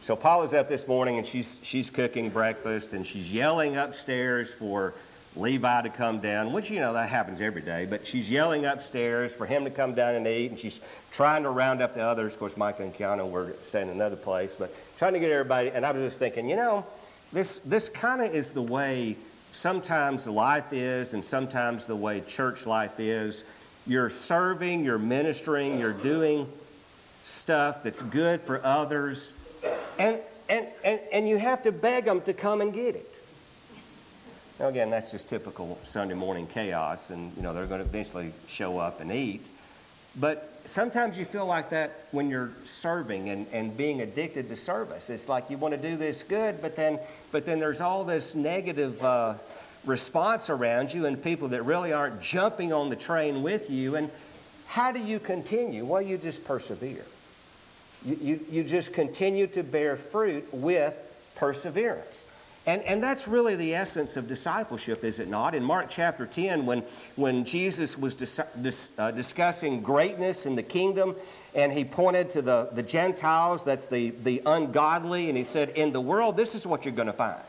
so 0.00 0.14
Paula's 0.14 0.54
up 0.54 0.68
this 0.68 0.86
morning 0.86 1.18
and 1.18 1.26
she's, 1.26 1.58
she's 1.62 1.90
cooking 1.90 2.28
breakfast 2.30 2.92
and 2.92 3.04
she's 3.04 3.32
yelling 3.32 3.76
upstairs 3.76 4.52
for 4.52 4.94
Levi 5.34 5.82
to 5.82 5.88
come 5.88 6.20
down, 6.20 6.52
which, 6.52 6.70
you 6.70 6.78
know, 6.78 6.92
that 6.92 7.08
happens 7.08 7.40
every 7.40 7.62
day, 7.62 7.86
but 7.86 8.06
she's 8.06 8.30
yelling 8.30 8.66
upstairs 8.66 9.32
for 9.32 9.46
him 9.46 9.64
to 9.64 9.70
come 9.70 9.94
down 9.94 10.14
and 10.14 10.26
eat, 10.26 10.50
and 10.50 10.60
she's 10.60 10.80
trying 11.10 11.44
to 11.44 11.50
round 11.50 11.80
up 11.80 11.94
the 11.94 12.02
others. 12.02 12.34
Of 12.34 12.38
course, 12.38 12.56
Micah 12.56 12.82
and 12.82 12.94
Kiana 12.94 13.28
were 13.28 13.54
staying 13.66 13.88
in 13.88 13.94
another 13.94 14.16
place, 14.16 14.54
but 14.58 14.74
trying 14.98 15.14
to 15.14 15.20
get 15.20 15.30
everybody. 15.30 15.70
And 15.70 15.86
I 15.86 15.92
was 15.92 16.02
just 16.02 16.18
thinking, 16.18 16.50
you 16.50 16.56
know, 16.56 16.84
this, 17.32 17.58
this 17.64 17.88
kind 17.88 18.20
of 18.20 18.34
is 18.34 18.52
the 18.52 18.62
way 18.62 19.16
sometimes 19.52 20.26
life 20.26 20.72
is, 20.72 21.14
and 21.14 21.24
sometimes 21.24 21.86
the 21.86 21.96
way 21.96 22.20
church 22.20 22.66
life 22.66 23.00
is. 23.00 23.44
You're 23.86 24.10
serving, 24.10 24.84
you're 24.84 24.98
ministering, 24.98 25.78
you're 25.78 25.92
doing 25.92 26.46
stuff 27.24 27.82
that's 27.82 28.02
good 28.02 28.42
for 28.42 28.64
others, 28.64 29.32
and, 29.98 30.20
and, 30.48 30.66
and, 30.84 31.00
and 31.10 31.28
you 31.28 31.38
have 31.38 31.62
to 31.62 31.72
beg 31.72 32.04
them 32.04 32.20
to 32.22 32.34
come 32.34 32.60
and 32.60 32.72
get 32.72 32.96
it. 32.96 33.11
Now, 34.60 34.68
again, 34.68 34.90
that's 34.90 35.10
just 35.10 35.28
typical 35.28 35.78
Sunday 35.84 36.14
morning 36.14 36.46
chaos, 36.46 37.10
and 37.10 37.34
you 37.36 37.42
know 37.42 37.54
they're 37.54 37.66
going 37.66 37.82
to 37.82 37.86
eventually 37.86 38.32
show 38.48 38.78
up 38.78 39.00
and 39.00 39.10
eat. 39.10 39.46
But 40.20 40.52
sometimes 40.66 41.18
you 41.18 41.24
feel 41.24 41.46
like 41.46 41.70
that 41.70 42.06
when 42.10 42.28
you're 42.28 42.50
serving 42.64 43.30
and, 43.30 43.46
and 43.52 43.74
being 43.76 44.02
addicted 44.02 44.48
to 44.50 44.56
service. 44.56 45.10
It's 45.10 45.28
like 45.28 45.48
you 45.48 45.56
want 45.56 45.74
to 45.74 45.80
do 45.80 45.96
this 45.96 46.22
good, 46.22 46.60
but 46.60 46.76
then 46.76 46.98
but 47.30 47.46
then 47.46 47.60
there's 47.60 47.80
all 47.80 48.04
this 48.04 48.34
negative 48.34 49.02
uh, 49.02 49.34
response 49.86 50.50
around 50.50 50.92
you, 50.92 51.06
and 51.06 51.22
people 51.22 51.48
that 51.48 51.62
really 51.62 51.92
aren't 51.92 52.20
jumping 52.20 52.72
on 52.72 52.90
the 52.90 52.96
train 52.96 53.42
with 53.42 53.70
you. 53.70 53.96
And 53.96 54.10
how 54.66 54.92
do 54.92 55.00
you 55.02 55.18
continue? 55.18 55.84
Well, 55.84 56.02
you 56.02 56.18
just 56.18 56.44
persevere. 56.44 57.04
You, 58.04 58.18
you, 58.20 58.40
you 58.50 58.64
just 58.64 58.92
continue 58.92 59.46
to 59.48 59.62
bear 59.62 59.96
fruit 59.96 60.52
with 60.52 60.94
perseverance. 61.36 62.26
And, 62.64 62.82
and 62.82 63.02
that's 63.02 63.26
really 63.26 63.56
the 63.56 63.74
essence 63.74 64.16
of 64.16 64.28
discipleship, 64.28 65.02
is 65.02 65.18
it 65.18 65.26
not? 65.26 65.56
In 65.56 65.64
Mark 65.64 65.86
chapter 65.90 66.26
10, 66.26 66.64
when, 66.64 66.84
when 67.16 67.44
Jesus 67.44 67.98
was 67.98 68.14
dis, 68.14 68.40
dis, 68.60 68.92
uh, 68.98 69.10
discussing 69.10 69.80
greatness 69.80 70.46
in 70.46 70.54
the 70.54 70.62
kingdom, 70.62 71.16
and 71.56 71.72
he 71.72 71.84
pointed 71.84 72.30
to 72.30 72.42
the, 72.42 72.68
the 72.72 72.82
Gentiles, 72.84 73.64
that's 73.64 73.86
the, 73.88 74.10
the 74.10 74.42
ungodly, 74.46 75.28
and 75.28 75.36
he 75.36 75.42
said, 75.42 75.70
In 75.70 75.90
the 75.90 76.00
world, 76.00 76.36
this 76.36 76.54
is 76.54 76.64
what 76.64 76.84
you're 76.84 76.94
going 76.94 77.06
to 77.06 77.12
find. 77.12 77.40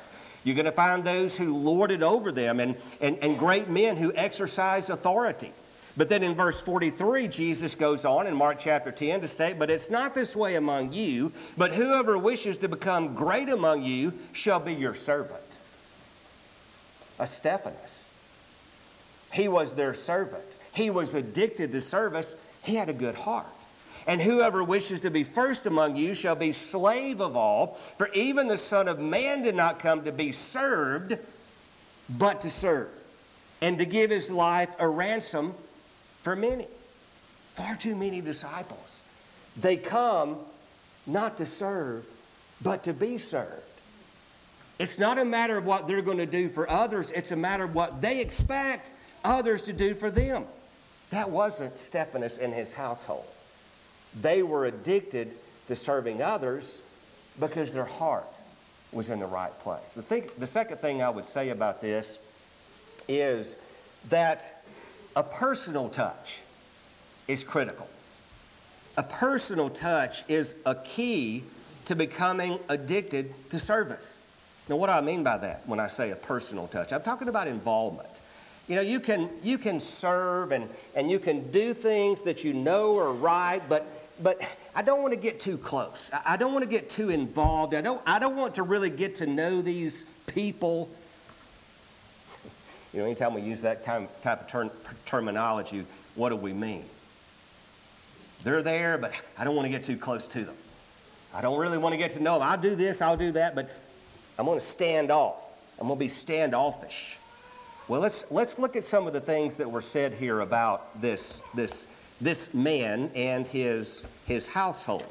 You're 0.43 0.55
going 0.55 0.65
to 0.65 0.71
find 0.71 1.03
those 1.03 1.37
who 1.37 1.55
lord 1.55 1.91
it 1.91 2.01
over 2.01 2.31
them 2.31 2.59
and, 2.59 2.75
and, 2.99 3.17
and 3.19 3.37
great 3.37 3.69
men 3.69 3.97
who 3.97 4.11
exercise 4.15 4.89
authority. 4.89 5.53
But 5.95 6.09
then 6.09 6.23
in 6.23 6.33
verse 6.33 6.59
43, 6.59 7.27
Jesus 7.27 7.75
goes 7.75 8.03
on 8.03 8.25
in 8.25 8.35
Mark 8.35 8.57
chapter 8.59 8.91
10 8.91 9.21
to 9.21 9.27
say, 9.27 9.53
But 9.53 9.69
it's 9.69 9.91
not 9.91 10.15
this 10.15 10.35
way 10.35 10.55
among 10.55 10.91
you, 10.93 11.31
but 11.55 11.73
whoever 11.73 12.17
wishes 12.17 12.57
to 12.59 12.67
become 12.67 13.13
great 13.13 13.47
among 13.47 13.83
you 13.83 14.13
shall 14.31 14.59
be 14.59 14.73
your 14.73 14.95
servant. 14.95 15.39
A 17.19 17.27
Stephanas. 17.27 18.09
He 19.31 19.47
was 19.47 19.75
their 19.75 19.93
servant. 19.93 20.43
He 20.73 20.89
was 20.89 21.13
addicted 21.13 21.71
to 21.71 21.81
service. 21.81 22.35
He 22.63 22.75
had 22.75 22.89
a 22.89 22.93
good 22.93 23.15
heart. 23.15 23.45
And 24.07 24.19
whoever 24.19 24.63
wishes 24.63 25.01
to 25.01 25.11
be 25.11 25.23
first 25.23 25.67
among 25.67 25.95
you 25.95 26.15
shall 26.15 26.35
be 26.35 26.51
slave 26.51 27.21
of 27.21 27.37
all. 27.37 27.77
For 27.97 28.09
even 28.13 28.47
the 28.47 28.57
Son 28.57 28.87
of 28.87 28.99
Man 28.99 29.43
did 29.43 29.55
not 29.55 29.79
come 29.79 30.03
to 30.05 30.11
be 30.11 30.31
served, 30.31 31.17
but 32.09 32.41
to 32.41 32.49
serve, 32.49 32.89
and 33.61 33.77
to 33.77 33.85
give 33.85 34.09
his 34.09 34.29
life 34.29 34.69
a 34.79 34.87
ransom 34.87 35.53
for 36.23 36.35
many. 36.35 36.67
Far 37.55 37.75
too 37.75 37.95
many 37.95 38.21
disciples. 38.21 39.01
They 39.55 39.77
come 39.77 40.37
not 41.05 41.37
to 41.37 41.45
serve, 41.45 42.05
but 42.61 42.85
to 42.85 42.93
be 42.93 43.17
served. 43.17 43.61
It's 44.79 44.97
not 44.97 45.19
a 45.19 45.25
matter 45.25 45.57
of 45.57 45.65
what 45.65 45.87
they're 45.87 46.01
going 46.01 46.17
to 46.17 46.25
do 46.25 46.49
for 46.49 46.67
others, 46.69 47.11
it's 47.11 47.31
a 47.31 47.35
matter 47.35 47.65
of 47.65 47.75
what 47.75 48.01
they 48.01 48.21
expect 48.21 48.89
others 49.23 49.61
to 49.63 49.73
do 49.73 49.93
for 49.93 50.09
them. 50.09 50.45
That 51.11 51.29
wasn't 51.29 51.77
Stephanas 51.77 52.39
and 52.39 52.53
his 52.53 52.73
household. 52.73 53.25
They 54.19 54.41
were 54.41 54.65
addicted 54.65 55.33
to 55.67 55.75
serving 55.75 56.21
others 56.21 56.81
because 57.39 57.71
their 57.71 57.85
heart 57.85 58.27
was 58.91 59.09
in 59.09 59.19
the 59.19 59.25
right 59.25 59.57
place. 59.59 59.93
The, 59.93 60.01
thing, 60.01 60.29
the 60.37 60.47
second 60.47 60.77
thing 60.77 61.01
I 61.01 61.09
would 61.09 61.25
say 61.25 61.49
about 61.49 61.81
this 61.81 62.17
is 63.07 63.55
that 64.09 64.62
a 65.15 65.23
personal 65.23 65.89
touch 65.89 66.41
is 67.27 67.43
critical. 67.43 67.87
A 68.97 69.03
personal 69.03 69.69
touch 69.69 70.23
is 70.27 70.55
a 70.65 70.75
key 70.75 71.43
to 71.85 71.95
becoming 71.95 72.59
addicted 72.69 73.33
to 73.49 73.59
service. 73.59 74.19
Now, 74.69 74.77
what 74.77 74.87
do 74.87 74.93
I 74.93 75.01
mean 75.01 75.23
by 75.23 75.37
that 75.37 75.67
when 75.67 75.79
I 75.79 75.87
say 75.87 76.11
a 76.11 76.15
personal 76.15 76.67
touch? 76.67 76.93
I'm 76.93 77.01
talking 77.01 77.27
about 77.27 77.47
involvement. 77.47 78.09
You 78.67 78.75
know, 78.75 78.81
you 78.81 78.99
can, 78.99 79.29
you 79.43 79.57
can 79.57 79.81
serve 79.81 80.51
and, 80.51 80.69
and 80.95 81.11
you 81.11 81.19
can 81.19 81.51
do 81.51 81.73
things 81.73 82.23
that 82.23 82.43
you 82.43 82.53
know 82.53 82.97
are 82.97 83.11
right, 83.11 83.61
but, 83.67 83.85
but 84.21 84.41
I 84.73 84.81
don't 84.83 85.01
want 85.01 85.13
to 85.13 85.19
get 85.19 85.41
too 85.41 85.57
close. 85.57 86.09
I 86.25 86.37
don't 86.37 86.53
want 86.53 86.63
to 86.63 86.69
get 86.69 86.89
too 86.89 87.09
involved. 87.09 87.73
I 87.73 87.81
don't, 87.81 88.01
I 88.05 88.19
don't 88.19 88.37
want 88.37 88.55
to 88.55 88.63
really 88.63 88.89
get 88.89 89.15
to 89.17 89.25
know 89.25 89.61
these 89.61 90.05
people 90.27 90.89
you 92.93 92.99
know, 92.99 93.05
anytime 93.05 93.33
we 93.33 93.41
use 93.41 93.61
that 93.61 93.83
type 93.83 94.09
of 94.25 94.47
term, 94.47 94.69
terminology, 95.05 95.85
what 96.15 96.29
do 96.29 96.35
we 96.35 96.53
mean? 96.53 96.85
They're 98.43 98.61
there, 98.61 98.97
but 98.97 99.13
I 99.37 99.43
don't 99.43 99.55
want 99.55 99.65
to 99.65 99.71
get 99.71 99.83
too 99.83 99.97
close 99.97 100.27
to 100.29 100.45
them. 100.45 100.55
I 101.33 101.41
don't 101.41 101.59
really 101.59 101.79
want 101.79 101.93
to 101.93 101.97
get 101.97 102.11
to 102.11 102.19
know 102.19 102.33
them. 102.33 102.43
I'll 102.43 102.57
do 102.57 102.75
this, 102.75 103.01
I'll 103.01 103.17
do 103.17 103.31
that, 103.31 103.55
but 103.55 103.69
I'm 104.37 104.45
going 104.45 104.59
to 104.59 104.65
stand 104.65 105.11
off. 105.11 105.35
I'm 105.79 105.87
going 105.87 105.97
to 105.97 106.05
be 106.05 106.09
standoffish. 106.09 107.17
Well, 107.87 107.99
let's, 107.99 108.25
let's 108.29 108.59
look 108.59 108.75
at 108.75 108.85
some 108.85 109.07
of 109.07 109.13
the 109.13 109.21
things 109.21 109.57
that 109.57 109.69
were 109.69 109.81
said 109.81 110.13
here 110.13 110.41
about 110.41 111.01
this, 111.01 111.41
this, 111.55 111.87
this 112.21 112.53
man 112.53 113.11
and 113.15 113.47
his, 113.47 114.03
his 114.27 114.47
household. 114.47 115.03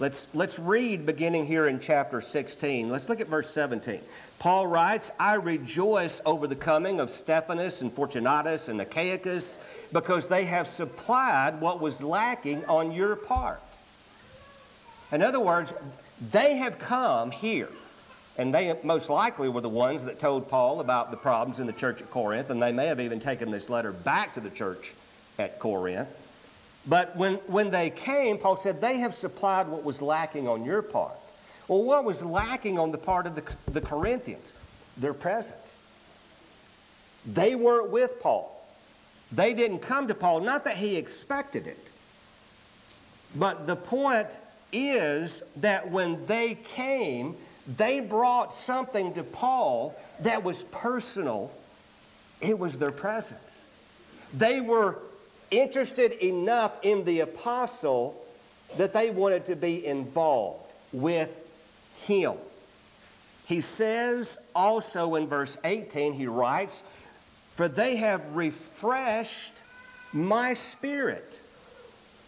Let's, 0.00 0.26
let's 0.32 0.58
read 0.58 1.04
beginning 1.04 1.44
here 1.44 1.68
in 1.68 1.78
chapter 1.78 2.22
16. 2.22 2.88
Let's 2.88 3.10
look 3.10 3.20
at 3.20 3.26
verse 3.26 3.50
17. 3.50 4.00
Paul 4.38 4.66
writes, 4.66 5.10
I 5.20 5.34
rejoice 5.34 6.22
over 6.24 6.46
the 6.46 6.56
coming 6.56 7.00
of 7.00 7.10
Stephanas 7.10 7.82
and 7.82 7.92
Fortunatus 7.92 8.68
and 8.68 8.80
Achaicus 8.80 9.58
because 9.92 10.26
they 10.26 10.46
have 10.46 10.66
supplied 10.66 11.60
what 11.60 11.82
was 11.82 12.02
lacking 12.02 12.64
on 12.64 12.92
your 12.92 13.14
part. 13.14 13.60
In 15.12 15.20
other 15.20 15.38
words, 15.38 15.74
they 16.30 16.56
have 16.56 16.78
come 16.78 17.30
here. 17.30 17.68
And 18.38 18.54
they 18.54 18.74
most 18.82 19.10
likely 19.10 19.50
were 19.50 19.60
the 19.60 19.68
ones 19.68 20.06
that 20.06 20.18
told 20.18 20.48
Paul 20.48 20.80
about 20.80 21.10
the 21.10 21.18
problems 21.18 21.60
in 21.60 21.66
the 21.66 21.74
church 21.74 22.00
at 22.00 22.10
Corinth, 22.10 22.48
and 22.48 22.62
they 22.62 22.72
may 22.72 22.86
have 22.86 23.00
even 23.00 23.20
taken 23.20 23.50
this 23.50 23.68
letter 23.68 23.92
back 23.92 24.32
to 24.32 24.40
the 24.40 24.48
church 24.48 24.94
at 25.38 25.58
Corinth. 25.58 26.08
But 26.86 27.16
when, 27.16 27.34
when 27.46 27.70
they 27.70 27.90
came, 27.90 28.38
Paul 28.38 28.56
said, 28.56 28.80
they 28.80 28.98
have 28.98 29.14
supplied 29.14 29.68
what 29.68 29.84
was 29.84 30.00
lacking 30.00 30.48
on 30.48 30.64
your 30.64 30.82
part. 30.82 31.12
Well, 31.68 31.82
what 31.82 32.04
was 32.04 32.24
lacking 32.24 32.78
on 32.78 32.90
the 32.90 32.98
part 32.98 33.26
of 33.26 33.34
the, 33.34 33.44
the 33.70 33.80
Corinthians? 33.80 34.52
Their 34.96 35.14
presence. 35.14 35.84
They 37.26 37.54
weren't 37.54 37.90
with 37.90 38.20
Paul. 38.20 38.56
They 39.30 39.54
didn't 39.54 39.80
come 39.80 40.08
to 40.08 40.14
Paul, 40.14 40.40
not 40.40 40.64
that 40.64 40.76
he 40.76 40.96
expected 40.96 41.66
it. 41.66 41.90
But 43.36 43.66
the 43.66 43.76
point 43.76 44.36
is 44.72 45.42
that 45.56 45.90
when 45.90 46.24
they 46.26 46.54
came, 46.54 47.36
they 47.76 48.00
brought 48.00 48.52
something 48.52 49.14
to 49.14 49.22
Paul 49.22 49.94
that 50.20 50.42
was 50.42 50.64
personal. 50.64 51.52
It 52.40 52.58
was 52.58 52.78
their 52.78 52.90
presence. 52.90 53.70
They 54.34 54.60
were 54.60 54.98
interested 55.50 56.12
enough 56.24 56.72
in 56.82 57.04
the 57.04 57.20
apostle 57.20 58.20
that 58.76 58.92
they 58.92 59.10
wanted 59.10 59.46
to 59.46 59.56
be 59.56 59.84
involved 59.84 60.72
with 60.92 61.30
him. 62.02 62.34
He 63.46 63.60
says 63.60 64.38
also 64.54 65.16
in 65.16 65.26
verse 65.26 65.56
18, 65.64 66.14
he 66.14 66.26
writes, 66.26 66.84
For 67.56 67.68
they 67.68 67.96
have 67.96 68.36
refreshed 68.36 69.54
my 70.12 70.54
spirit 70.54 71.40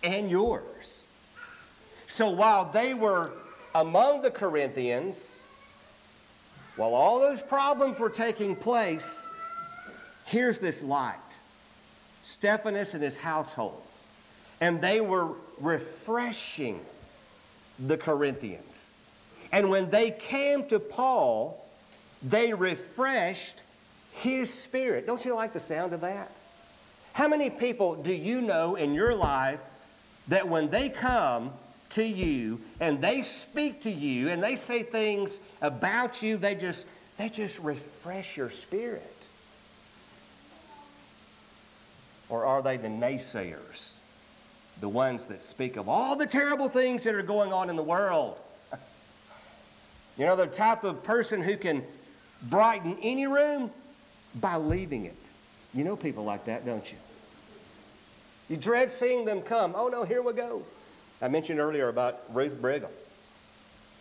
and 0.03 0.31
yours. 0.31 1.03
So 2.07 2.31
while 2.31 2.71
they 2.71 2.93
were 2.93 3.31
among 3.75 4.23
the 4.23 4.31
Corinthians, 4.31 5.41
while 6.77 6.95
all 6.95 7.21
those 7.21 7.41
problems 7.41 8.01
were 8.01 8.11
taking 8.11 8.57
place, 8.57 9.27
here's 10.27 10.59
this 10.59 10.83
light 10.83 11.19
Stephanas 12.23 12.95
and 12.95 13.03
his 13.03 13.17
household. 13.17 13.81
And 14.61 14.81
they 14.81 15.01
were 15.01 15.33
refreshing 15.61 16.81
the 17.79 17.97
Corinthians. 17.97 18.95
And 19.51 19.69
when 19.71 19.91
they 19.91 20.11
came 20.11 20.67
to 20.69 20.79
Paul, 20.79 21.63
they 22.23 22.55
refreshed 22.55 23.63
his 24.13 24.53
spirit. 24.53 25.07
Don't 25.07 25.25
you 25.25 25.35
like 25.35 25.53
the 25.53 25.61
sound 25.61 25.93
of 25.93 26.03
that? 26.03 26.31
How 27.13 27.29
many 27.29 27.51
people 27.51 27.97
do 27.97 28.13
you 28.13 28.41
know 28.41 28.77
in 28.77 28.95
your 28.95 29.15
life 29.15 29.61
that 30.29 30.49
when 30.49 30.71
they 30.71 30.89
come 30.89 31.53
to 31.91 32.05
you 32.05 32.61
and 32.81 33.03
they 33.03 33.23
speak 33.23 33.83
to 33.83 33.91
you 33.91 34.29
and 34.31 34.43
they 34.43 34.57
say 34.57 34.83
things 34.83 35.39
about 35.61 36.23
you, 36.23 36.37
they 36.37 36.55
just 36.55 36.87
they 37.19 37.29
just 37.29 37.59
refresh 37.59 38.37
your 38.37 38.49
spirit? 38.49 39.03
Or 42.33 42.47
are 42.47 42.63
they 42.63 42.79
the 42.79 42.89
naysayers? 42.89 43.97
The 44.81 44.89
ones 44.89 45.27
that 45.27 45.43
speak 45.43 45.77
of 45.77 45.87
all 45.87 46.17
the 46.17 46.25
terrible 46.25 46.71
things 46.71 47.05
that 47.05 47.15
are 47.15 47.23
going 47.23 47.53
on 47.53 47.69
in 47.69 47.77
the 47.77 47.83
world. 47.85 48.39
You 50.19 50.27
know, 50.27 50.37
the 50.37 50.47
type 50.47 50.85
of 50.85 51.03
person 51.03 51.43
who 51.43 51.57
can 51.57 51.83
brighten 52.43 52.99
any 53.01 53.27
room 53.27 53.71
by 54.39 54.57
leaving 54.57 55.07
it. 55.07 55.17
You 55.73 55.85
know 55.85 55.97
people 55.97 56.23
like 56.23 56.45
that, 56.45 56.67
don't 56.67 56.93
you? 56.93 56.99
You 58.51 58.59
dread 58.59 58.93
seeing 58.93 59.25
them 59.25 59.41
come. 59.41 59.73
Oh 59.75 59.89
no, 59.89 60.05
here 60.05 60.21
we 60.21 60.35
go. 60.35 60.65
I 61.23 61.29
mentioned 61.29 61.61
earlier 61.61 61.89
about 61.89 62.21
Ruth 62.29 62.61
Brigham, 62.61 62.91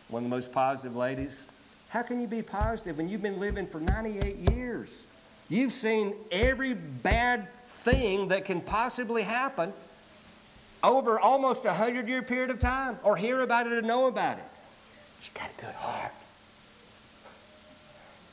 one 0.09 0.25
of 0.25 0.29
the 0.29 0.35
most 0.35 0.51
positive 0.51 0.97
ladies. 0.97 1.47
How 1.87 2.01
can 2.01 2.19
you 2.19 2.27
be 2.27 2.41
positive 2.41 2.97
when 2.97 3.07
you've 3.07 3.21
been 3.21 3.39
living 3.39 3.65
for 3.65 3.79
98 3.79 4.51
years? 4.51 5.03
You've 5.47 5.71
seen 5.71 6.13
every 6.29 6.73
bad 6.73 7.47
thing 7.81 8.29
that 8.29 8.45
can 8.45 8.61
possibly 8.61 9.23
happen 9.23 9.73
over 10.83 11.19
almost 11.19 11.65
a 11.65 11.69
100 11.69 12.07
year 12.07 12.21
period 12.21 12.49
of 12.49 12.59
time, 12.59 12.97
or 13.03 13.15
hear 13.15 13.41
about 13.41 13.67
it 13.67 13.73
or 13.73 13.81
know 13.81 14.07
about 14.07 14.37
it. 14.37 14.43
She's 15.19 15.33
got 15.33 15.49
a 15.55 15.61
good 15.61 15.75
heart. 15.75 16.13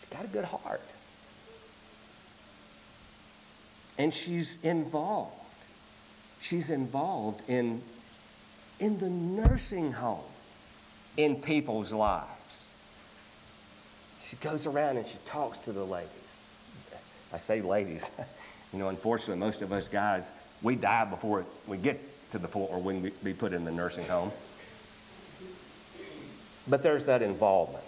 She's 0.00 0.16
got 0.16 0.24
a 0.24 0.28
good 0.28 0.44
heart. 0.44 0.82
And 3.98 4.14
she's 4.14 4.58
involved. 4.62 5.32
She's 6.40 6.70
involved 6.70 7.42
in, 7.48 7.82
in 8.78 8.98
the 8.98 9.10
nursing 9.10 9.92
home 9.92 10.20
in 11.16 11.36
people's 11.36 11.92
lives. 11.92 12.72
She 14.26 14.36
goes 14.36 14.66
around 14.66 14.98
and 14.98 15.06
she 15.06 15.16
talks 15.24 15.58
to 15.58 15.72
the 15.72 15.84
ladies. 15.84 16.40
I 17.32 17.38
say 17.38 17.60
ladies. 17.60 18.08
you 18.72 18.78
know, 18.78 18.88
unfortunately, 18.88 19.38
most 19.38 19.62
of 19.62 19.72
us 19.72 19.88
guys, 19.88 20.32
we 20.62 20.76
die 20.76 21.04
before 21.04 21.44
we 21.66 21.76
get 21.76 22.00
to 22.32 22.38
the 22.38 22.48
point 22.48 22.70
where 22.70 22.78
we 22.78 23.10
be 23.22 23.32
put 23.32 23.52
in 23.52 23.64
the 23.64 23.72
nursing 23.72 24.04
home. 24.06 24.30
But 26.68 26.82
there's 26.82 27.04
that 27.04 27.22
involvement. 27.22 27.84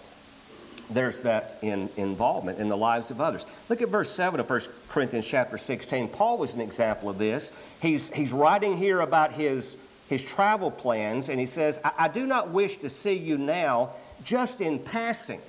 There's 0.89 1.21
that 1.21 1.57
in, 1.61 1.89
involvement 1.95 2.59
in 2.59 2.67
the 2.67 2.75
lives 2.75 3.11
of 3.11 3.21
others. 3.21 3.45
Look 3.69 3.81
at 3.81 3.89
verse 3.89 4.09
7 4.09 4.39
of 4.39 4.49
1 4.49 4.61
Corinthians 4.89 5.25
chapter 5.25 5.57
16. 5.57 6.09
Paul 6.09 6.37
was 6.37 6.53
an 6.53 6.61
example 6.61 7.09
of 7.09 7.17
this. 7.17 7.51
He's, 7.81 8.09
he's 8.09 8.33
writing 8.33 8.75
here 8.75 8.99
about 8.99 9.31
his, 9.31 9.77
his 10.09 10.23
travel 10.23 10.71
plans, 10.71 11.29
and 11.29 11.39
he 11.39 11.45
says, 11.45 11.79
I, 11.83 11.91
I 11.99 12.07
do 12.07 12.25
not 12.25 12.49
wish 12.49 12.77
to 12.77 12.89
see 12.89 13.13
you 13.13 13.37
now 13.37 13.91
just 14.23 14.59
in 14.59 14.79
passing. 14.79 15.39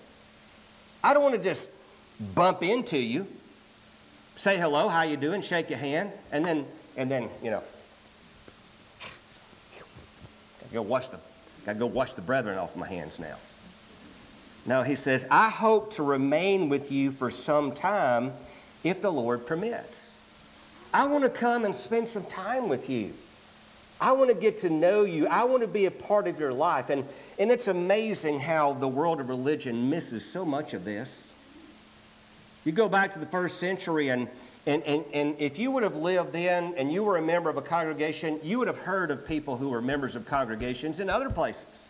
I 1.02 1.14
don't 1.14 1.22
want 1.22 1.34
to 1.34 1.42
just 1.42 1.70
bump 2.34 2.62
into 2.62 2.98
you, 2.98 3.26
say 4.36 4.58
hello, 4.58 4.88
how 4.88 5.02
you 5.02 5.16
doing, 5.16 5.42
shake 5.42 5.70
your 5.70 5.78
hand, 5.78 6.12
and 6.30 6.44
then, 6.44 6.66
and 6.96 7.10
then 7.10 7.28
you 7.42 7.50
know, 7.50 7.62
gotta 10.60 10.74
go 10.74 10.82
wash 10.82 11.08
the, 11.08 11.18
gotta 11.66 11.78
go 11.78 11.86
wash 11.86 12.12
the 12.12 12.22
brethren 12.22 12.58
off 12.58 12.74
my 12.76 12.88
hands 12.88 13.18
now. 13.18 13.36
No, 14.64 14.82
he 14.82 14.94
says, 14.94 15.26
I 15.30 15.50
hope 15.50 15.94
to 15.94 16.02
remain 16.02 16.68
with 16.68 16.92
you 16.92 17.10
for 17.10 17.30
some 17.30 17.72
time 17.72 18.32
if 18.84 19.02
the 19.02 19.10
Lord 19.10 19.46
permits. 19.46 20.14
I 20.94 21.06
want 21.06 21.24
to 21.24 21.30
come 21.30 21.64
and 21.64 21.74
spend 21.74 22.08
some 22.08 22.24
time 22.24 22.68
with 22.68 22.88
you. 22.88 23.12
I 24.00 24.12
want 24.12 24.30
to 24.30 24.34
get 24.34 24.58
to 24.60 24.70
know 24.70 25.04
you. 25.04 25.26
I 25.26 25.44
want 25.44 25.62
to 25.62 25.68
be 25.68 25.86
a 25.86 25.90
part 25.90 26.28
of 26.28 26.38
your 26.38 26.52
life. 26.52 26.90
And, 26.90 27.06
and 27.38 27.50
it's 27.50 27.68
amazing 27.68 28.40
how 28.40 28.74
the 28.74 28.88
world 28.88 29.20
of 29.20 29.28
religion 29.28 29.90
misses 29.90 30.28
so 30.28 30.44
much 30.44 30.74
of 30.74 30.84
this. 30.84 31.31
You 32.64 32.72
go 32.72 32.88
back 32.88 33.12
to 33.14 33.18
the 33.18 33.26
first 33.26 33.58
century, 33.58 34.08
and, 34.08 34.28
and, 34.66 34.82
and, 34.84 35.04
and 35.12 35.34
if 35.38 35.58
you 35.58 35.70
would 35.72 35.82
have 35.82 35.96
lived 35.96 36.32
then 36.32 36.74
and 36.76 36.92
you 36.92 37.02
were 37.02 37.16
a 37.16 37.22
member 37.22 37.50
of 37.50 37.56
a 37.56 37.62
congregation, 37.62 38.38
you 38.42 38.58
would 38.58 38.68
have 38.68 38.78
heard 38.78 39.10
of 39.10 39.26
people 39.26 39.56
who 39.56 39.70
were 39.70 39.82
members 39.82 40.14
of 40.14 40.26
congregations 40.26 41.00
in 41.00 41.10
other 41.10 41.28
places. 41.28 41.88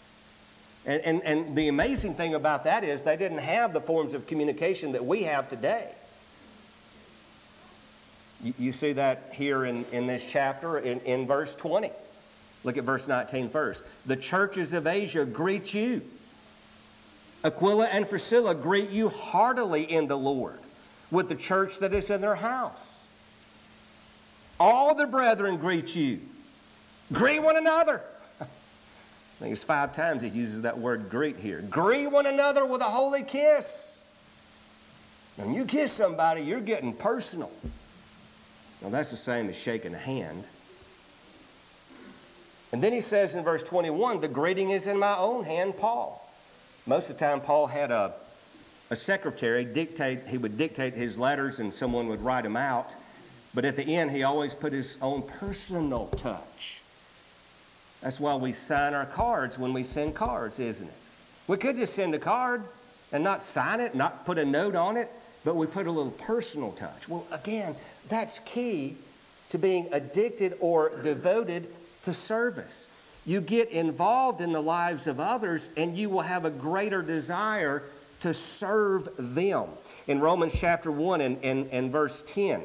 And, 0.87 1.03
and, 1.03 1.23
and 1.23 1.57
the 1.57 1.69
amazing 1.69 2.15
thing 2.15 2.35
about 2.35 2.65
that 2.65 2.85
is 2.85 3.03
they 3.03 3.17
didn't 3.17 3.39
have 3.39 3.73
the 3.73 3.81
forms 3.81 4.15
of 4.15 4.27
communication 4.27 4.93
that 4.93 5.05
we 5.05 5.25
have 5.25 5.49
today. 5.49 5.91
You, 8.43 8.55
you 8.59 8.73
see 8.73 8.95
that 8.95 9.31
here 9.33 9.67
in, 9.67 9.85
in 9.93 10.07
this 10.07 10.25
chapter 10.29 10.79
in, 10.79 11.01
in 11.01 11.27
verse 11.27 11.55
20. 11.55 11.91
Look 12.65 12.79
at 12.79 12.85
verse 12.85 13.07
19 13.07 13.51
first. 13.51 13.83
The 14.07 14.17
churches 14.17 14.73
of 14.73 14.87
Asia 14.87 15.25
greet 15.25 15.75
you. 15.75 16.03
Aquila 17.45 17.87
and 17.87 18.09
Priscilla 18.09 18.55
greet 18.55 18.91
you 18.91 19.09
heartily 19.09 19.83
in 19.83 20.07
the 20.07 20.17
Lord 20.17 20.59
with 21.13 21.29
the 21.29 21.37
church 21.37 21.79
that 21.79 21.93
is 21.93 22.11
in 22.11 22.21
their 22.21 22.35
house. 22.35 23.05
All 24.59 24.95
the 24.95 25.07
brethren 25.07 25.59
greet 25.59 25.95
you. 25.95 26.21
Greet 27.13 27.41
one 27.41 27.57
another. 27.57 28.01
I 28.41 28.47
think 29.39 29.53
it's 29.53 29.65
five 29.65 29.95
times 29.95 30.23
he 30.23 30.29
uses 30.29 30.63
that 30.63 30.79
word 30.79 31.11
greet 31.11 31.37
here. 31.37 31.61
Greet 31.61 32.07
one 32.07 32.27
another 32.27 32.65
with 32.65 32.81
a 32.81 32.85
holy 32.85 33.23
kiss. 33.23 34.03
When 35.37 35.55
you 35.55 35.65
kiss 35.65 35.93
somebody, 35.93 36.43
you're 36.43 36.61
getting 36.61 36.93
personal. 36.95 37.51
Now, 38.81 38.91
that's 38.91 39.11
the 39.11 39.17
same 39.17 39.49
as 39.49 39.57
shaking 39.57 39.95
a 39.95 39.99
hand. 39.99 40.45
And 42.73 42.83
then 42.83 42.93
he 42.93 43.01
says 43.01 43.35
in 43.35 43.45
verse 43.45 43.63
21 43.63 44.21
the 44.21 44.29
greeting 44.29 44.71
is 44.71 44.87
in 44.87 44.99
my 44.99 45.17
own 45.17 45.45
hand, 45.45 45.77
Paul. 45.77 46.19
Most 46.87 47.11
of 47.11 47.19
the 47.19 47.25
time, 47.25 47.41
Paul 47.41 47.67
had 47.67 47.91
a 47.91 48.15
a 48.93 48.97
secretary 48.97 49.65
dictate, 49.65 50.21
he 50.29 50.37
would 50.37 50.59
dictate 50.59 50.93
his 50.93 51.17
letters 51.17 51.61
and 51.61 51.73
someone 51.73 52.09
would 52.09 52.21
write 52.21 52.45
them 52.45 52.59
out. 52.59 52.95
But 53.55 53.65
at 53.65 53.75
the 53.75 53.97
end, 53.97 54.11
he 54.11 54.23
always 54.23 54.55
put 54.55 54.75
his 54.75 54.99
own 55.01 55.23
personal 55.23 56.09
touch. 56.09 56.83
That's 58.03 58.21
why 58.21 58.35
we 58.35 58.53
sign 58.53 58.93
our 58.93 59.07
cards 59.07 59.59
when 59.59 59.73
we 59.73 59.83
send 59.83 60.15
cards, 60.15 60.59
isn't 60.61 60.87
it? 60.87 60.95
We 61.47 61.57
could 61.57 61.77
just 61.77 61.95
send 61.95 62.15
a 62.15 62.19
card 62.19 62.65
and 63.13 63.25
not 63.25 63.43
sign 63.43 63.81
it, 63.81 63.95
not 63.95 64.27
put 64.27 64.37
a 64.37 64.45
note 64.45 64.75
on 64.75 64.99
it, 64.99 65.11
but 65.43 65.57
we 65.57 65.67
put 65.67 65.87
a 65.87 65.91
little 65.91 66.13
personal 66.13 66.73
touch. 66.73 67.09
Well, 67.09 67.27
again, 67.31 67.75
that's 68.11 68.41
key 68.41 68.97
to 69.49 69.59
being 69.59 69.89
addicted 69.93 70.59
or 70.61 70.91
devoted 71.03 71.67
to 72.03 72.13
service. 72.13 72.89
You 73.25 73.41
get 73.41 73.71
involved 73.71 74.43
in 74.43 74.53
the 74.53 74.63
lives 74.63 75.07
of 75.07 75.19
others, 75.19 75.71
and 75.79 75.97
you 75.97 76.11
will 76.11 76.21
have 76.21 76.45
a 76.45 76.51
greater 76.51 77.01
desire 77.01 77.85
to 78.23 78.33
serve 78.33 79.09
them. 79.19 79.67
In 80.07 80.21
Romans 80.21 80.55
chapter 80.57 80.91
1 80.93 81.21
and, 81.21 81.39
and, 81.43 81.69
and 81.73 81.91
verse 81.91 82.23
10, 82.27 82.63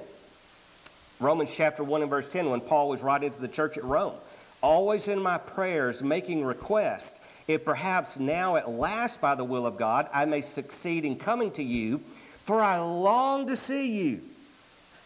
Romans 1.19 1.51
chapter 1.53 1.83
1 1.83 2.01
and 2.03 2.09
verse 2.09 2.31
10, 2.31 2.49
when 2.49 2.61
Paul 2.61 2.89
was 2.89 3.01
writing 3.01 3.31
to 3.31 3.41
the 3.41 3.47
church 3.47 3.75
at 3.77 3.83
Rome, 3.83 4.13
always 4.61 5.07
in 5.07 5.19
my 5.19 5.39
prayers 5.39 6.03
making 6.03 6.45
request, 6.45 7.19
if 7.47 7.65
perhaps 7.65 8.19
now 8.19 8.55
at 8.55 8.69
last 8.69 9.19
by 9.19 9.33
the 9.33 9.43
will 9.43 9.65
of 9.65 9.77
God 9.77 10.07
I 10.13 10.25
may 10.25 10.41
succeed 10.41 11.05
in 11.05 11.15
coming 11.15 11.49
to 11.51 11.63
you, 11.63 12.01
for 12.43 12.61
I 12.61 12.79
long 12.79 13.47
to 13.47 13.55
see 13.55 13.87
you, 13.87 14.21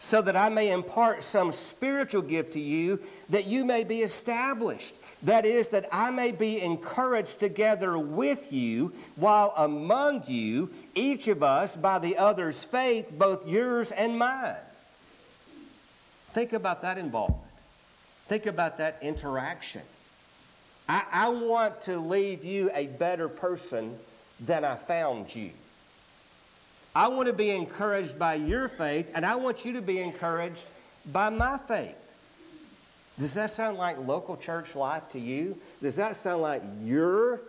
so 0.02 0.20
that 0.20 0.34
I 0.34 0.48
may 0.48 0.72
impart 0.72 1.22
some 1.22 1.52
spiritual 1.52 2.22
gift 2.22 2.54
to 2.54 2.60
you, 2.60 2.98
that 3.28 3.46
you 3.46 3.64
may 3.64 3.84
be 3.84 4.00
established. 4.00 4.96
That 5.22 5.46
is, 5.46 5.68
that 5.68 5.88
I 5.92 6.10
may 6.10 6.32
be 6.32 6.60
encouraged 6.60 7.38
together 7.38 7.96
with 7.96 8.52
you, 8.52 8.92
while 9.14 9.54
among 9.56 10.24
you, 10.26 10.70
each 10.96 11.28
of 11.28 11.44
us 11.44 11.76
by 11.76 12.00
the 12.00 12.16
other's 12.16 12.64
faith, 12.64 13.16
both 13.16 13.46
yours 13.46 13.92
and 13.92 14.18
mine. 14.18 14.56
Think 16.32 16.52
about 16.52 16.82
that 16.82 16.98
involvement. 16.98 17.40
Think 18.26 18.46
about 18.46 18.78
that 18.78 18.98
interaction. 19.02 19.82
I, 20.88 21.04
I 21.12 21.28
want 21.28 21.80
to 21.82 21.96
leave 21.96 22.44
you 22.44 22.72
a 22.74 22.88
better 22.88 23.28
person 23.28 23.96
than 24.40 24.64
I 24.64 24.74
found 24.74 25.32
you. 25.32 25.52
I 26.94 27.08
want 27.08 27.26
to 27.26 27.32
be 27.32 27.50
encouraged 27.50 28.18
by 28.18 28.34
your 28.34 28.68
faith, 28.68 29.10
and 29.14 29.24
I 29.24 29.36
want 29.36 29.64
you 29.64 29.74
to 29.74 29.82
be 29.82 29.98
encouraged 29.98 30.66
by 31.10 31.30
my 31.30 31.58
faith. 31.58 31.96
Does 33.18 33.34
that 33.34 33.50
sound 33.50 33.78
like 33.78 33.98
local 34.06 34.36
church 34.36 34.74
life 34.74 35.08
to 35.12 35.18
you? 35.18 35.56
Does 35.80 35.96
that 35.96 36.16
sound 36.16 36.42
like 36.42 36.62
your 36.82 37.40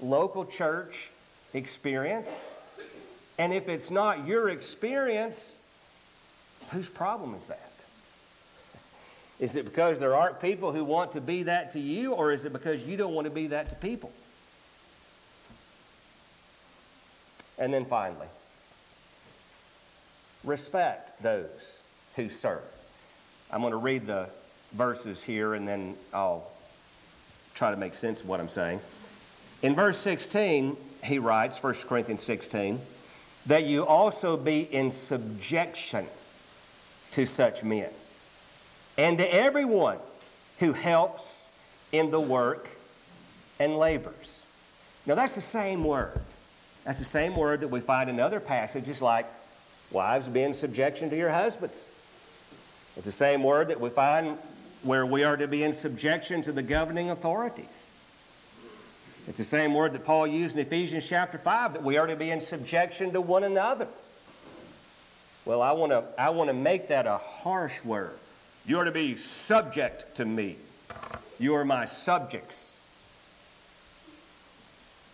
local 0.00 0.44
church 0.44 1.10
experience? 1.54 2.44
And 3.38 3.52
if 3.52 3.68
it's 3.68 3.90
not 3.90 4.26
your 4.26 4.48
experience, 4.48 5.56
whose 6.70 6.88
problem 6.88 7.34
is 7.34 7.46
that? 7.46 7.70
Is 9.40 9.56
it 9.56 9.64
because 9.64 9.98
there 9.98 10.14
aren't 10.14 10.40
people 10.40 10.72
who 10.72 10.84
want 10.84 11.12
to 11.12 11.20
be 11.20 11.44
that 11.44 11.72
to 11.72 11.80
you, 11.80 12.12
or 12.12 12.32
is 12.32 12.44
it 12.44 12.52
because 12.52 12.84
you 12.86 12.96
don't 12.96 13.14
want 13.14 13.26
to 13.26 13.30
be 13.30 13.48
that 13.48 13.70
to 13.70 13.76
people? 13.76 14.12
And 17.58 17.72
then 17.72 17.84
finally, 17.84 18.28
respect 20.44 21.22
those 21.22 21.82
who 22.16 22.28
serve. 22.28 22.62
I'm 23.50 23.60
going 23.60 23.72
to 23.72 23.76
read 23.76 24.06
the 24.06 24.28
verses 24.72 25.22
here 25.22 25.54
and 25.54 25.66
then 25.68 25.96
I'll 26.12 26.50
try 27.54 27.70
to 27.70 27.76
make 27.76 27.94
sense 27.94 28.20
of 28.20 28.28
what 28.28 28.40
I'm 28.40 28.48
saying. 28.48 28.80
In 29.62 29.74
verse 29.74 29.98
16, 29.98 30.76
he 31.04 31.18
writes, 31.18 31.62
1 31.62 31.74
Corinthians 31.86 32.22
16, 32.22 32.80
that 33.46 33.64
you 33.64 33.84
also 33.84 34.36
be 34.36 34.60
in 34.60 34.90
subjection 34.90 36.06
to 37.12 37.26
such 37.26 37.62
men 37.62 37.90
and 38.96 39.18
to 39.18 39.34
everyone 39.34 39.98
who 40.58 40.72
helps 40.72 41.48
in 41.90 42.10
the 42.10 42.20
work 42.20 42.68
and 43.58 43.76
labors. 43.76 44.46
Now, 45.06 45.14
that's 45.14 45.34
the 45.34 45.40
same 45.40 45.84
word. 45.84 46.18
That's 46.84 46.98
the 46.98 47.04
same 47.04 47.36
word 47.36 47.60
that 47.60 47.68
we 47.68 47.80
find 47.80 48.08
in 48.08 48.18
other 48.18 48.40
passages 48.40 49.02
like 49.02 49.26
wives 49.92 50.28
be 50.28 50.42
in 50.42 50.54
subjection 50.54 51.10
to 51.10 51.16
your 51.16 51.30
husbands. 51.30 51.86
It's 52.96 53.06
the 53.06 53.12
same 53.12 53.42
word 53.42 53.68
that 53.68 53.80
we 53.80 53.90
find 53.90 54.38
where 54.82 55.06
we 55.06 55.24
are 55.24 55.36
to 55.36 55.46
be 55.46 55.62
in 55.62 55.72
subjection 55.72 56.42
to 56.42 56.52
the 56.52 56.62
governing 56.62 57.10
authorities. 57.10 57.92
It's 59.28 59.38
the 59.38 59.44
same 59.44 59.72
word 59.72 59.92
that 59.92 60.04
Paul 60.04 60.26
used 60.26 60.56
in 60.56 60.66
Ephesians 60.66 61.06
chapter 61.08 61.38
5 61.38 61.74
that 61.74 61.82
we 61.82 61.96
are 61.96 62.06
to 62.06 62.16
be 62.16 62.30
in 62.30 62.40
subjection 62.40 63.12
to 63.12 63.20
one 63.20 63.44
another. 63.44 63.86
Well, 65.44 65.62
I 65.62 65.72
want 65.72 65.92
to 65.92 66.04
I 66.18 66.30
want 66.30 66.48
to 66.48 66.54
make 66.54 66.88
that 66.88 67.06
a 67.06 67.18
harsh 67.18 67.84
word. 67.84 68.16
You 68.66 68.78
are 68.78 68.84
to 68.84 68.92
be 68.92 69.16
subject 69.16 70.16
to 70.16 70.24
me. 70.24 70.56
You 71.38 71.54
are 71.54 71.64
my 71.64 71.84
subjects. 71.84 72.80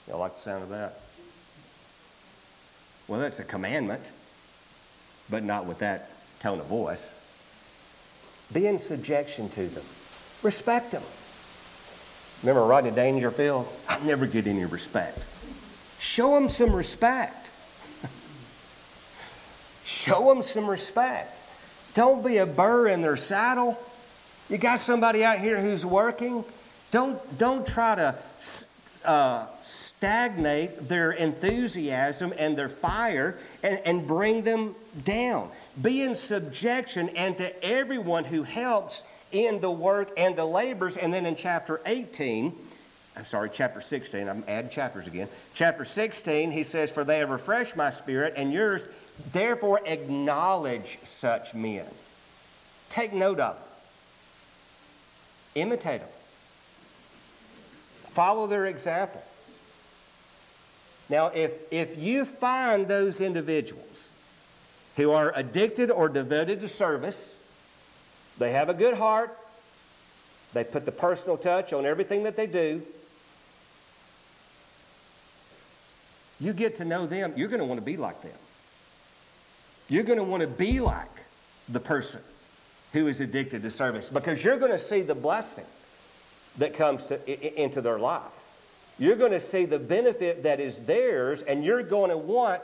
Y'all 0.07 0.19
like 0.19 0.37
the 0.37 0.43
sound 0.43 0.63
of 0.63 0.69
that? 0.71 1.01
Well, 3.07 3.21
that's 3.21 3.41
a 3.41 3.45
commandment, 3.45 4.11
but 5.31 5.43
not 5.43 5.67
with 5.67 5.79
that 5.79 6.11
tone 6.41 6.61
of 6.61 6.67
voice. 6.67 7.19
Be 8.53 8.67
in 8.67 8.79
subjection 8.79 9.49
to 9.51 9.67
them. 9.67 9.85
Respect 10.43 10.93
them. 10.93 11.03
Remember 12.43 12.65
Rodney 12.65 12.91
Dangerfield? 12.91 13.69
I 13.89 13.99
never 14.05 14.27
get 14.27 14.47
any 14.47 14.65
respect. 14.65 15.19
Show 15.99 16.35
them 16.35 16.49
some 16.49 16.75
respect. 16.75 17.51
Show 19.85 20.33
them 20.33 20.43
some 20.43 20.69
respect. 20.69 21.37
Don't 21.95 22.25
be 22.25 22.37
a 22.37 22.47
burr 22.47 22.89
in 22.89 23.03
their 23.03 23.17
saddle. 23.17 23.79
You 24.49 24.57
got 24.57 24.81
somebody 24.81 25.25
out 25.25 25.41
here 25.41 25.61
who's 25.61 25.85
working. 25.85 26.45
Don't, 26.91 27.39
don't 27.39 27.67
try 27.67 27.97
to 27.97 28.15
uh, 29.05 29.47
stagnate 29.99 30.89
their 30.89 31.11
enthusiasm 31.11 32.33
and 32.39 32.57
their 32.57 32.69
fire 32.69 33.37
and, 33.65 33.81
and 33.85 34.07
bring 34.07 34.43
them 34.43 34.77
down. 35.05 35.51
Be 35.81 36.03
in 36.03 36.15
subjection 36.15 37.09
and 37.11 37.37
to 37.39 37.65
everyone 37.65 38.25
who 38.25 38.45
helps 38.45 39.03
in 39.33 39.61
the 39.61 39.71
work 39.71 40.11
and 40.17 40.37
the 40.37 40.45
labors. 40.45 40.97
And 40.97 41.13
then 41.13 41.27
in 41.27 41.35
chapter 41.35 41.81
18, 41.85 42.55
I'm 43.17 43.25
sorry, 43.25 43.51
chapter 43.53 43.81
16, 43.81 44.29
I'm 44.29 44.45
adding 44.47 44.71
chapters 44.71 45.09
again. 45.09 45.29
Chapter 45.53 45.85
16, 45.85 46.53
he 46.53 46.63
says, 46.63 46.91
For 46.91 47.03
they 47.03 47.19
have 47.19 47.31
refreshed 47.31 47.75
my 47.75 47.91
spirit 47.91 48.35
and 48.37 48.53
yours, 48.53 48.87
therefore 49.33 49.81
acknowledge 49.85 51.01
such 51.03 51.55
men. 51.55 51.87
Take 52.89 53.13
note 53.13 53.41
of 53.41 53.57
them, 53.57 53.65
imitate 55.57 56.01
them, 56.01 56.09
follow 58.11 58.47
their 58.47 58.67
example. 58.67 59.23
Now, 61.09 61.29
if, 61.29 61.53
if 61.71 61.97
you 61.99 62.25
find 62.25 62.87
those 62.87 63.21
individuals 63.21 64.13
who 64.97 65.11
are 65.11 65.33
addicted 65.35 65.91
or 65.91 66.09
devoted 66.09 66.61
to 66.61 66.69
service, 66.69 67.39
they 68.39 68.53
have 68.53 68.69
a 68.69 68.75
good 68.75 68.95
heart, 68.95 69.37
they 70.53 70.65
put 70.65 70.85
the 70.85 70.93
personal 70.93 71.37
touch 71.37 71.73
on 71.73 71.87
everything 71.87 72.25
that 72.25 72.37
they 72.37 72.47
do, 72.47 72.83
you 76.41 76.53
get 76.53 76.77
to 76.77 76.85
know 76.85 77.07
them, 77.07 77.33
you're 77.37 77.49
going 77.49 77.61
to 77.61 77.65
want 77.65 77.79
to 77.79 77.85
be 77.85 77.97
like 77.97 78.23
them. 78.23 78.33
You're 79.89 80.05
going 80.05 80.19
to 80.19 80.25
want 80.25 80.43
to 80.43 80.47
be 80.47 80.81
like 80.81 81.07
the 81.69 81.81
person 81.81 82.21
who 82.93 83.07
is 83.07 83.21
addicted 83.21 83.63
to 83.63 83.71
service 83.71 84.09
because 84.09 84.43
you're 84.45 84.59
going 84.59 84.73
to 84.73 84.79
see 84.79 85.03
the 85.03 85.15
blessing 85.15 85.65
that 86.59 86.75
comes 86.75 87.05
to, 87.07 87.61
into 87.61 87.81
their 87.81 87.99
life. 87.99 88.23
You're 88.99 89.17
going 89.17 89.33
to 89.33 89.41
see 89.41 89.65
the 89.65 89.79
benefit 89.79 90.43
that 90.43 90.59
is 90.61 90.77
theirs, 90.79 91.43
and 91.43 91.65
you're 91.65 91.83
going 91.83 92.11
to 92.11 92.17
want 92.17 92.63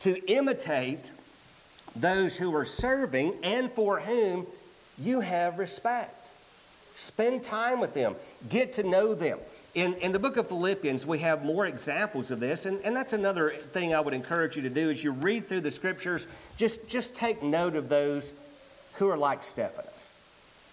to 0.00 0.22
imitate 0.30 1.10
those 1.96 2.36
who 2.36 2.54
are 2.54 2.64
serving 2.64 3.34
and 3.42 3.70
for 3.72 4.00
whom 4.00 4.46
you 4.98 5.20
have 5.20 5.58
respect. 5.58 6.28
Spend 6.94 7.42
time 7.42 7.80
with 7.80 7.94
them, 7.94 8.16
get 8.50 8.74
to 8.74 8.82
know 8.82 9.14
them. 9.14 9.38
In, 9.74 9.94
in 9.94 10.12
the 10.12 10.18
book 10.18 10.36
of 10.36 10.48
Philippians, 10.48 11.06
we 11.06 11.20
have 11.20 11.42
more 11.44 11.66
examples 11.66 12.30
of 12.30 12.40
this, 12.40 12.66
and, 12.66 12.78
and 12.84 12.94
that's 12.94 13.14
another 13.14 13.48
thing 13.48 13.94
I 13.94 14.00
would 14.00 14.12
encourage 14.12 14.56
you 14.56 14.62
to 14.62 14.70
do 14.70 14.90
as 14.90 15.02
you 15.02 15.12
read 15.12 15.48
through 15.48 15.62
the 15.62 15.70
scriptures, 15.70 16.26
just, 16.58 16.86
just 16.86 17.14
take 17.14 17.42
note 17.42 17.74
of 17.74 17.88
those 17.88 18.34
who 18.94 19.08
are 19.08 19.16
like 19.16 19.42
Stephanas. 19.42 20.18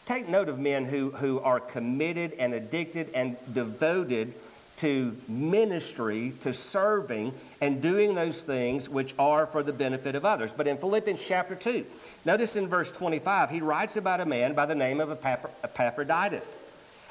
Take 0.05 0.27
note 0.27 0.49
of 0.49 0.59
men 0.59 0.83
who, 0.83 1.11
who 1.11 1.39
are 1.39 1.61
committed 1.61 2.33
and 2.33 2.53
addicted 2.53 3.09
and 3.13 3.37
devoted 3.53 4.33
to 4.79 5.15
ministry, 5.27 6.33
to 6.39 6.53
serving, 6.53 7.33
and 7.59 7.81
doing 7.81 8.15
those 8.15 8.41
things 8.43 8.87
which 8.87 9.13
are 9.19 9.45
for 9.45 9.61
the 9.61 9.73
benefit 9.73 10.15
of 10.15 10.23
others. 10.23 10.53
But 10.55 10.67
in 10.67 10.77
Philippians 10.77 11.21
chapter 11.21 11.53
2, 11.55 11.85
notice 12.23 12.55
in 12.55 12.67
verse 12.67 12.89
25, 12.91 13.49
he 13.49 13.59
writes 13.59 13.97
about 13.97 14.21
a 14.21 14.25
man 14.25 14.53
by 14.53 14.65
the 14.65 14.75
name 14.75 15.01
of 15.01 15.11
Epaphroditus. 15.11 16.63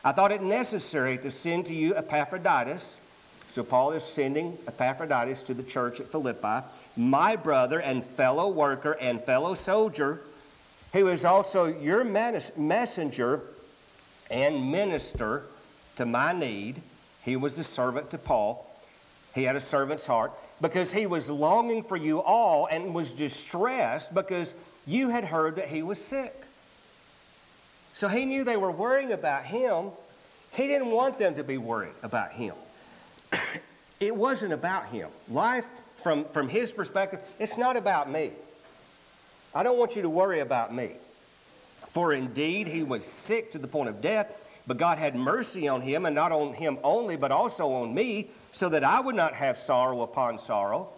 I 0.03 0.13
thought 0.13 0.33
it 0.33 0.43
necessary 0.43 1.19
to 1.19 1.31
send 1.31 1.67
to 1.67 1.75
you 1.75 1.95
Epaphroditus. 1.95 2.99
So 3.51 3.63
Paul 3.63 3.93
is 3.93 4.05
sending 4.05 4.57
Epaphroditus 4.67 5.43
to 5.45 5.55
the 5.55 5.63
church 5.63 6.01
at 6.01 6.11
Philippi, 6.11 6.67
my 6.97 7.37
brother 7.37 7.81
and 7.81 8.05
fellow 8.05 8.49
worker 8.49 8.93
and 8.93 9.23
fellow 9.23 9.55
soldier, 9.55 10.21
who 10.95 11.09
is 11.09 11.25
also 11.25 11.67
your 11.67 12.03
messenger 12.05 13.43
and 14.31 14.71
minister 14.71 15.43
to 15.97 16.07
my 16.07 16.33
need 16.33 16.81
he 17.29 17.37
was 17.37 17.57
the 17.57 17.65
servant 17.65 18.11
to 18.13 18.19
Paul. 18.19 18.67
He 19.35 19.45
had 19.45 19.55
a 19.55 19.61
servant's 19.61 20.07
heart 20.07 20.33
because 20.63 20.93
he 20.93 21.07
was 21.07 21.29
longing 21.29 21.83
for 21.83 21.97
you 21.97 22.21
all 22.21 22.67
and 22.67 22.95
was 22.95 23.13
distressed 23.13 24.15
because 24.15 24.55
you 24.87 25.11
had 25.11 25.25
heard 25.25 25.57
that 25.57 25.69
he 25.69 25.83
was 25.83 26.03
sick. 26.03 26.35
So 27.93 28.09
he 28.09 28.25
knew 28.25 28.45
they 28.45 28.57
were 28.57 28.71
worrying 28.71 29.13
about 29.13 29.45
him. 29.45 29.91
He 30.53 30.67
didn't 30.67 30.91
want 30.91 31.19
them 31.19 31.35
to 31.35 31.45
be 31.45 31.59
worried 31.59 31.93
about 32.03 32.33
him. 32.33 32.55
it 34.01 34.17
wasn't 34.17 34.55
about 34.55 34.87
him. 34.87 35.11
Life, 35.29 35.67
from, 36.03 36.25
from 36.27 36.49
his 36.49 36.73
perspective, 36.73 37.21
it's 37.39 37.59
not 37.59 37.77
about 37.77 38.11
me. 38.11 38.33
I 39.55 39.63
don't 39.63 39.79
want 39.79 39.97
you 39.97 40.03
to 40.03 40.11
worry 40.11 40.41
about 40.41 40.75
me. 40.75 40.93
For 41.91 42.15
indeed, 42.15 42.69
he 42.69 42.83
was 42.83 43.05
sick 43.05 43.53
to 43.53 43.59
the 43.59 43.69
point 43.69 43.91
of 43.91 44.01
death 44.01 44.33
but 44.69 44.77
God 44.77 44.99
had 44.99 45.17
mercy 45.17 45.67
on 45.67 45.81
him, 45.81 46.05
and 46.05 46.15
not 46.15 46.31
on 46.31 46.53
him 46.53 46.79
only, 46.85 47.17
but 47.17 47.33
also 47.33 47.73
on 47.73 47.95
me, 47.95 48.29
so 48.53 48.69
that 48.69 48.85
I 48.85 49.01
would 49.01 49.15
not 49.15 49.33
have 49.33 49.57
sorrow 49.57 50.03
upon 50.03 50.39
sorrow. 50.39 50.91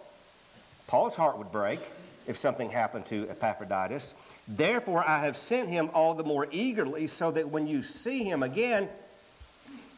Paul's 0.87 1.15
heart 1.15 1.37
would 1.37 1.53
break 1.53 1.79
if 2.27 2.35
something 2.35 2.69
happened 2.69 3.05
to 3.07 3.29
Epaphroditus. 3.29 4.13
Therefore, 4.45 5.07
I 5.07 5.19
have 5.23 5.37
sent 5.37 5.69
him 5.69 5.89
all 5.93 6.13
the 6.13 6.25
more 6.25 6.47
eagerly, 6.51 7.07
so 7.07 7.31
that 7.31 7.49
when 7.49 7.65
you 7.65 7.81
see 7.81 8.25
him 8.25 8.43
again, 8.43 8.89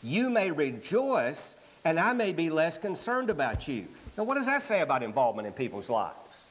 you 0.03 0.29
may 0.29 0.51
rejoice, 0.51 1.55
and 1.83 1.99
I 1.99 2.13
may 2.13 2.31
be 2.31 2.51
less 2.51 2.77
concerned 2.77 3.31
about 3.31 3.67
you. 3.67 3.88
Now, 4.15 4.23
what 4.23 4.36
does 4.36 4.45
that 4.45 4.62
say 4.62 4.81
about 4.81 5.01
involvement 5.01 5.47
in 5.47 5.53
people's 5.53 5.89
lives? 5.89 6.45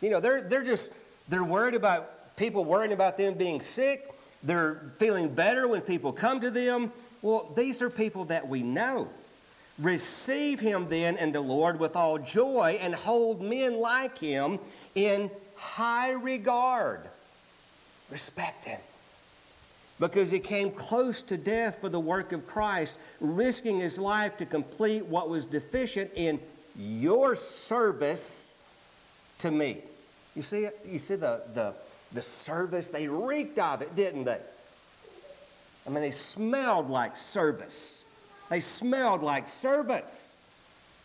You 0.00 0.10
know, 0.10 0.20
they're, 0.20 0.42
they're 0.42 0.62
just, 0.62 0.92
they're 1.28 1.42
worried 1.42 1.74
about 1.74 2.36
people 2.36 2.64
worrying 2.64 2.92
about 2.92 3.18
them 3.18 3.34
being 3.34 3.60
sick 3.60 4.12
they're 4.42 4.80
feeling 4.98 5.34
better 5.34 5.66
when 5.66 5.80
people 5.80 6.12
come 6.12 6.40
to 6.40 6.50
them. 6.50 6.92
Well, 7.22 7.52
these 7.56 7.82
are 7.82 7.90
people 7.90 8.26
that 8.26 8.48
we 8.48 8.62
know. 8.62 9.08
Receive 9.78 10.60
him 10.60 10.88
then 10.88 11.16
in 11.16 11.32
the 11.32 11.40
Lord 11.40 11.78
with 11.78 11.96
all 11.96 12.18
joy 12.18 12.78
and 12.80 12.94
hold 12.94 13.42
men 13.42 13.78
like 13.78 14.18
him 14.18 14.58
in 14.94 15.30
high 15.56 16.12
regard. 16.12 17.00
Respect 18.10 18.64
him. 18.64 18.80
because 19.98 20.30
he 20.30 20.38
came 20.38 20.70
close 20.70 21.22
to 21.22 21.36
death 21.36 21.80
for 21.80 21.88
the 21.88 22.00
work 22.00 22.32
of 22.32 22.46
Christ, 22.46 22.98
risking 23.20 23.78
his 23.78 23.98
life 23.98 24.36
to 24.38 24.46
complete 24.46 25.06
what 25.06 25.28
was 25.28 25.46
deficient 25.46 26.10
in 26.14 26.38
your 26.78 27.34
service 27.34 28.54
to 29.38 29.50
me. 29.50 29.82
You 30.34 30.42
see 30.42 30.64
it? 30.64 30.78
You 30.86 30.98
see 30.98 31.14
the, 31.16 31.42
the, 31.54 31.72
the 32.12 32.22
service? 32.22 32.88
They 32.88 33.08
reeked 33.08 33.58
of 33.58 33.82
it, 33.82 33.94
didn't 33.96 34.24
they? 34.24 34.40
I 35.86 35.90
mean, 35.90 36.02
they 36.02 36.10
smelled 36.10 36.90
like 36.90 37.16
service. 37.16 38.04
They 38.50 38.60
smelled 38.60 39.22
like 39.22 39.46
servants. 39.46 40.36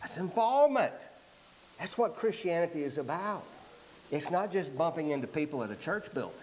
That's 0.00 0.16
involvement. 0.16 0.94
That's 1.78 1.96
what 1.96 2.16
Christianity 2.16 2.82
is 2.82 2.98
about. 2.98 3.44
It's 4.10 4.30
not 4.30 4.52
just 4.52 4.76
bumping 4.76 5.10
into 5.10 5.26
people 5.26 5.64
at 5.64 5.70
a 5.70 5.76
church 5.76 6.12
building. 6.12 6.36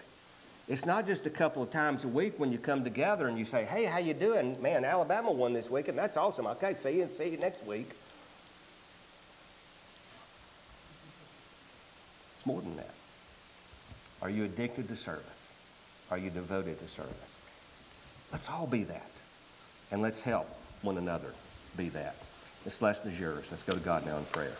It's 0.68 0.86
not 0.86 1.06
just 1.06 1.26
a 1.26 1.30
couple 1.30 1.62
of 1.62 1.70
times 1.70 2.04
a 2.04 2.08
week 2.08 2.34
when 2.38 2.52
you 2.52 2.58
come 2.58 2.84
together 2.84 3.26
and 3.26 3.38
you 3.38 3.44
say, 3.44 3.64
"Hey, 3.64 3.84
how 3.84 3.98
you 3.98 4.14
doing? 4.14 4.60
Man, 4.62 4.84
Alabama 4.84 5.32
won 5.32 5.52
this 5.52 5.68
week, 5.68 5.88
and 5.88 5.98
that's 5.98 6.16
awesome. 6.16 6.46
Okay, 6.46 6.74
see 6.74 6.96
you 6.96 7.02
and 7.02 7.12
see 7.12 7.28
you 7.28 7.36
next 7.38 7.64
week." 7.66 7.90
It's 12.34 12.46
more 12.46 12.60
than 12.60 12.76
that. 12.76 12.94
Are 14.22 14.30
you 14.30 14.44
addicted 14.44 14.88
to 14.88 14.96
service? 14.96 15.52
Are 16.10 16.18
you 16.18 16.30
devoted 16.30 16.78
to 16.80 16.88
service? 16.88 17.40
Let's 18.32 18.48
all 18.48 18.66
be 18.66 18.84
that. 18.84 19.10
And 19.90 20.02
let's 20.02 20.20
help 20.20 20.48
one 20.82 20.98
another 20.98 21.32
be 21.76 21.88
that. 21.90 22.16
This 22.64 22.82
lesson 22.82 23.10
is 23.10 23.18
yours. 23.18 23.44
Let's 23.50 23.62
go 23.62 23.74
to 23.74 23.80
God 23.80 24.04
now 24.04 24.18
in 24.18 24.24
prayer. 24.26 24.56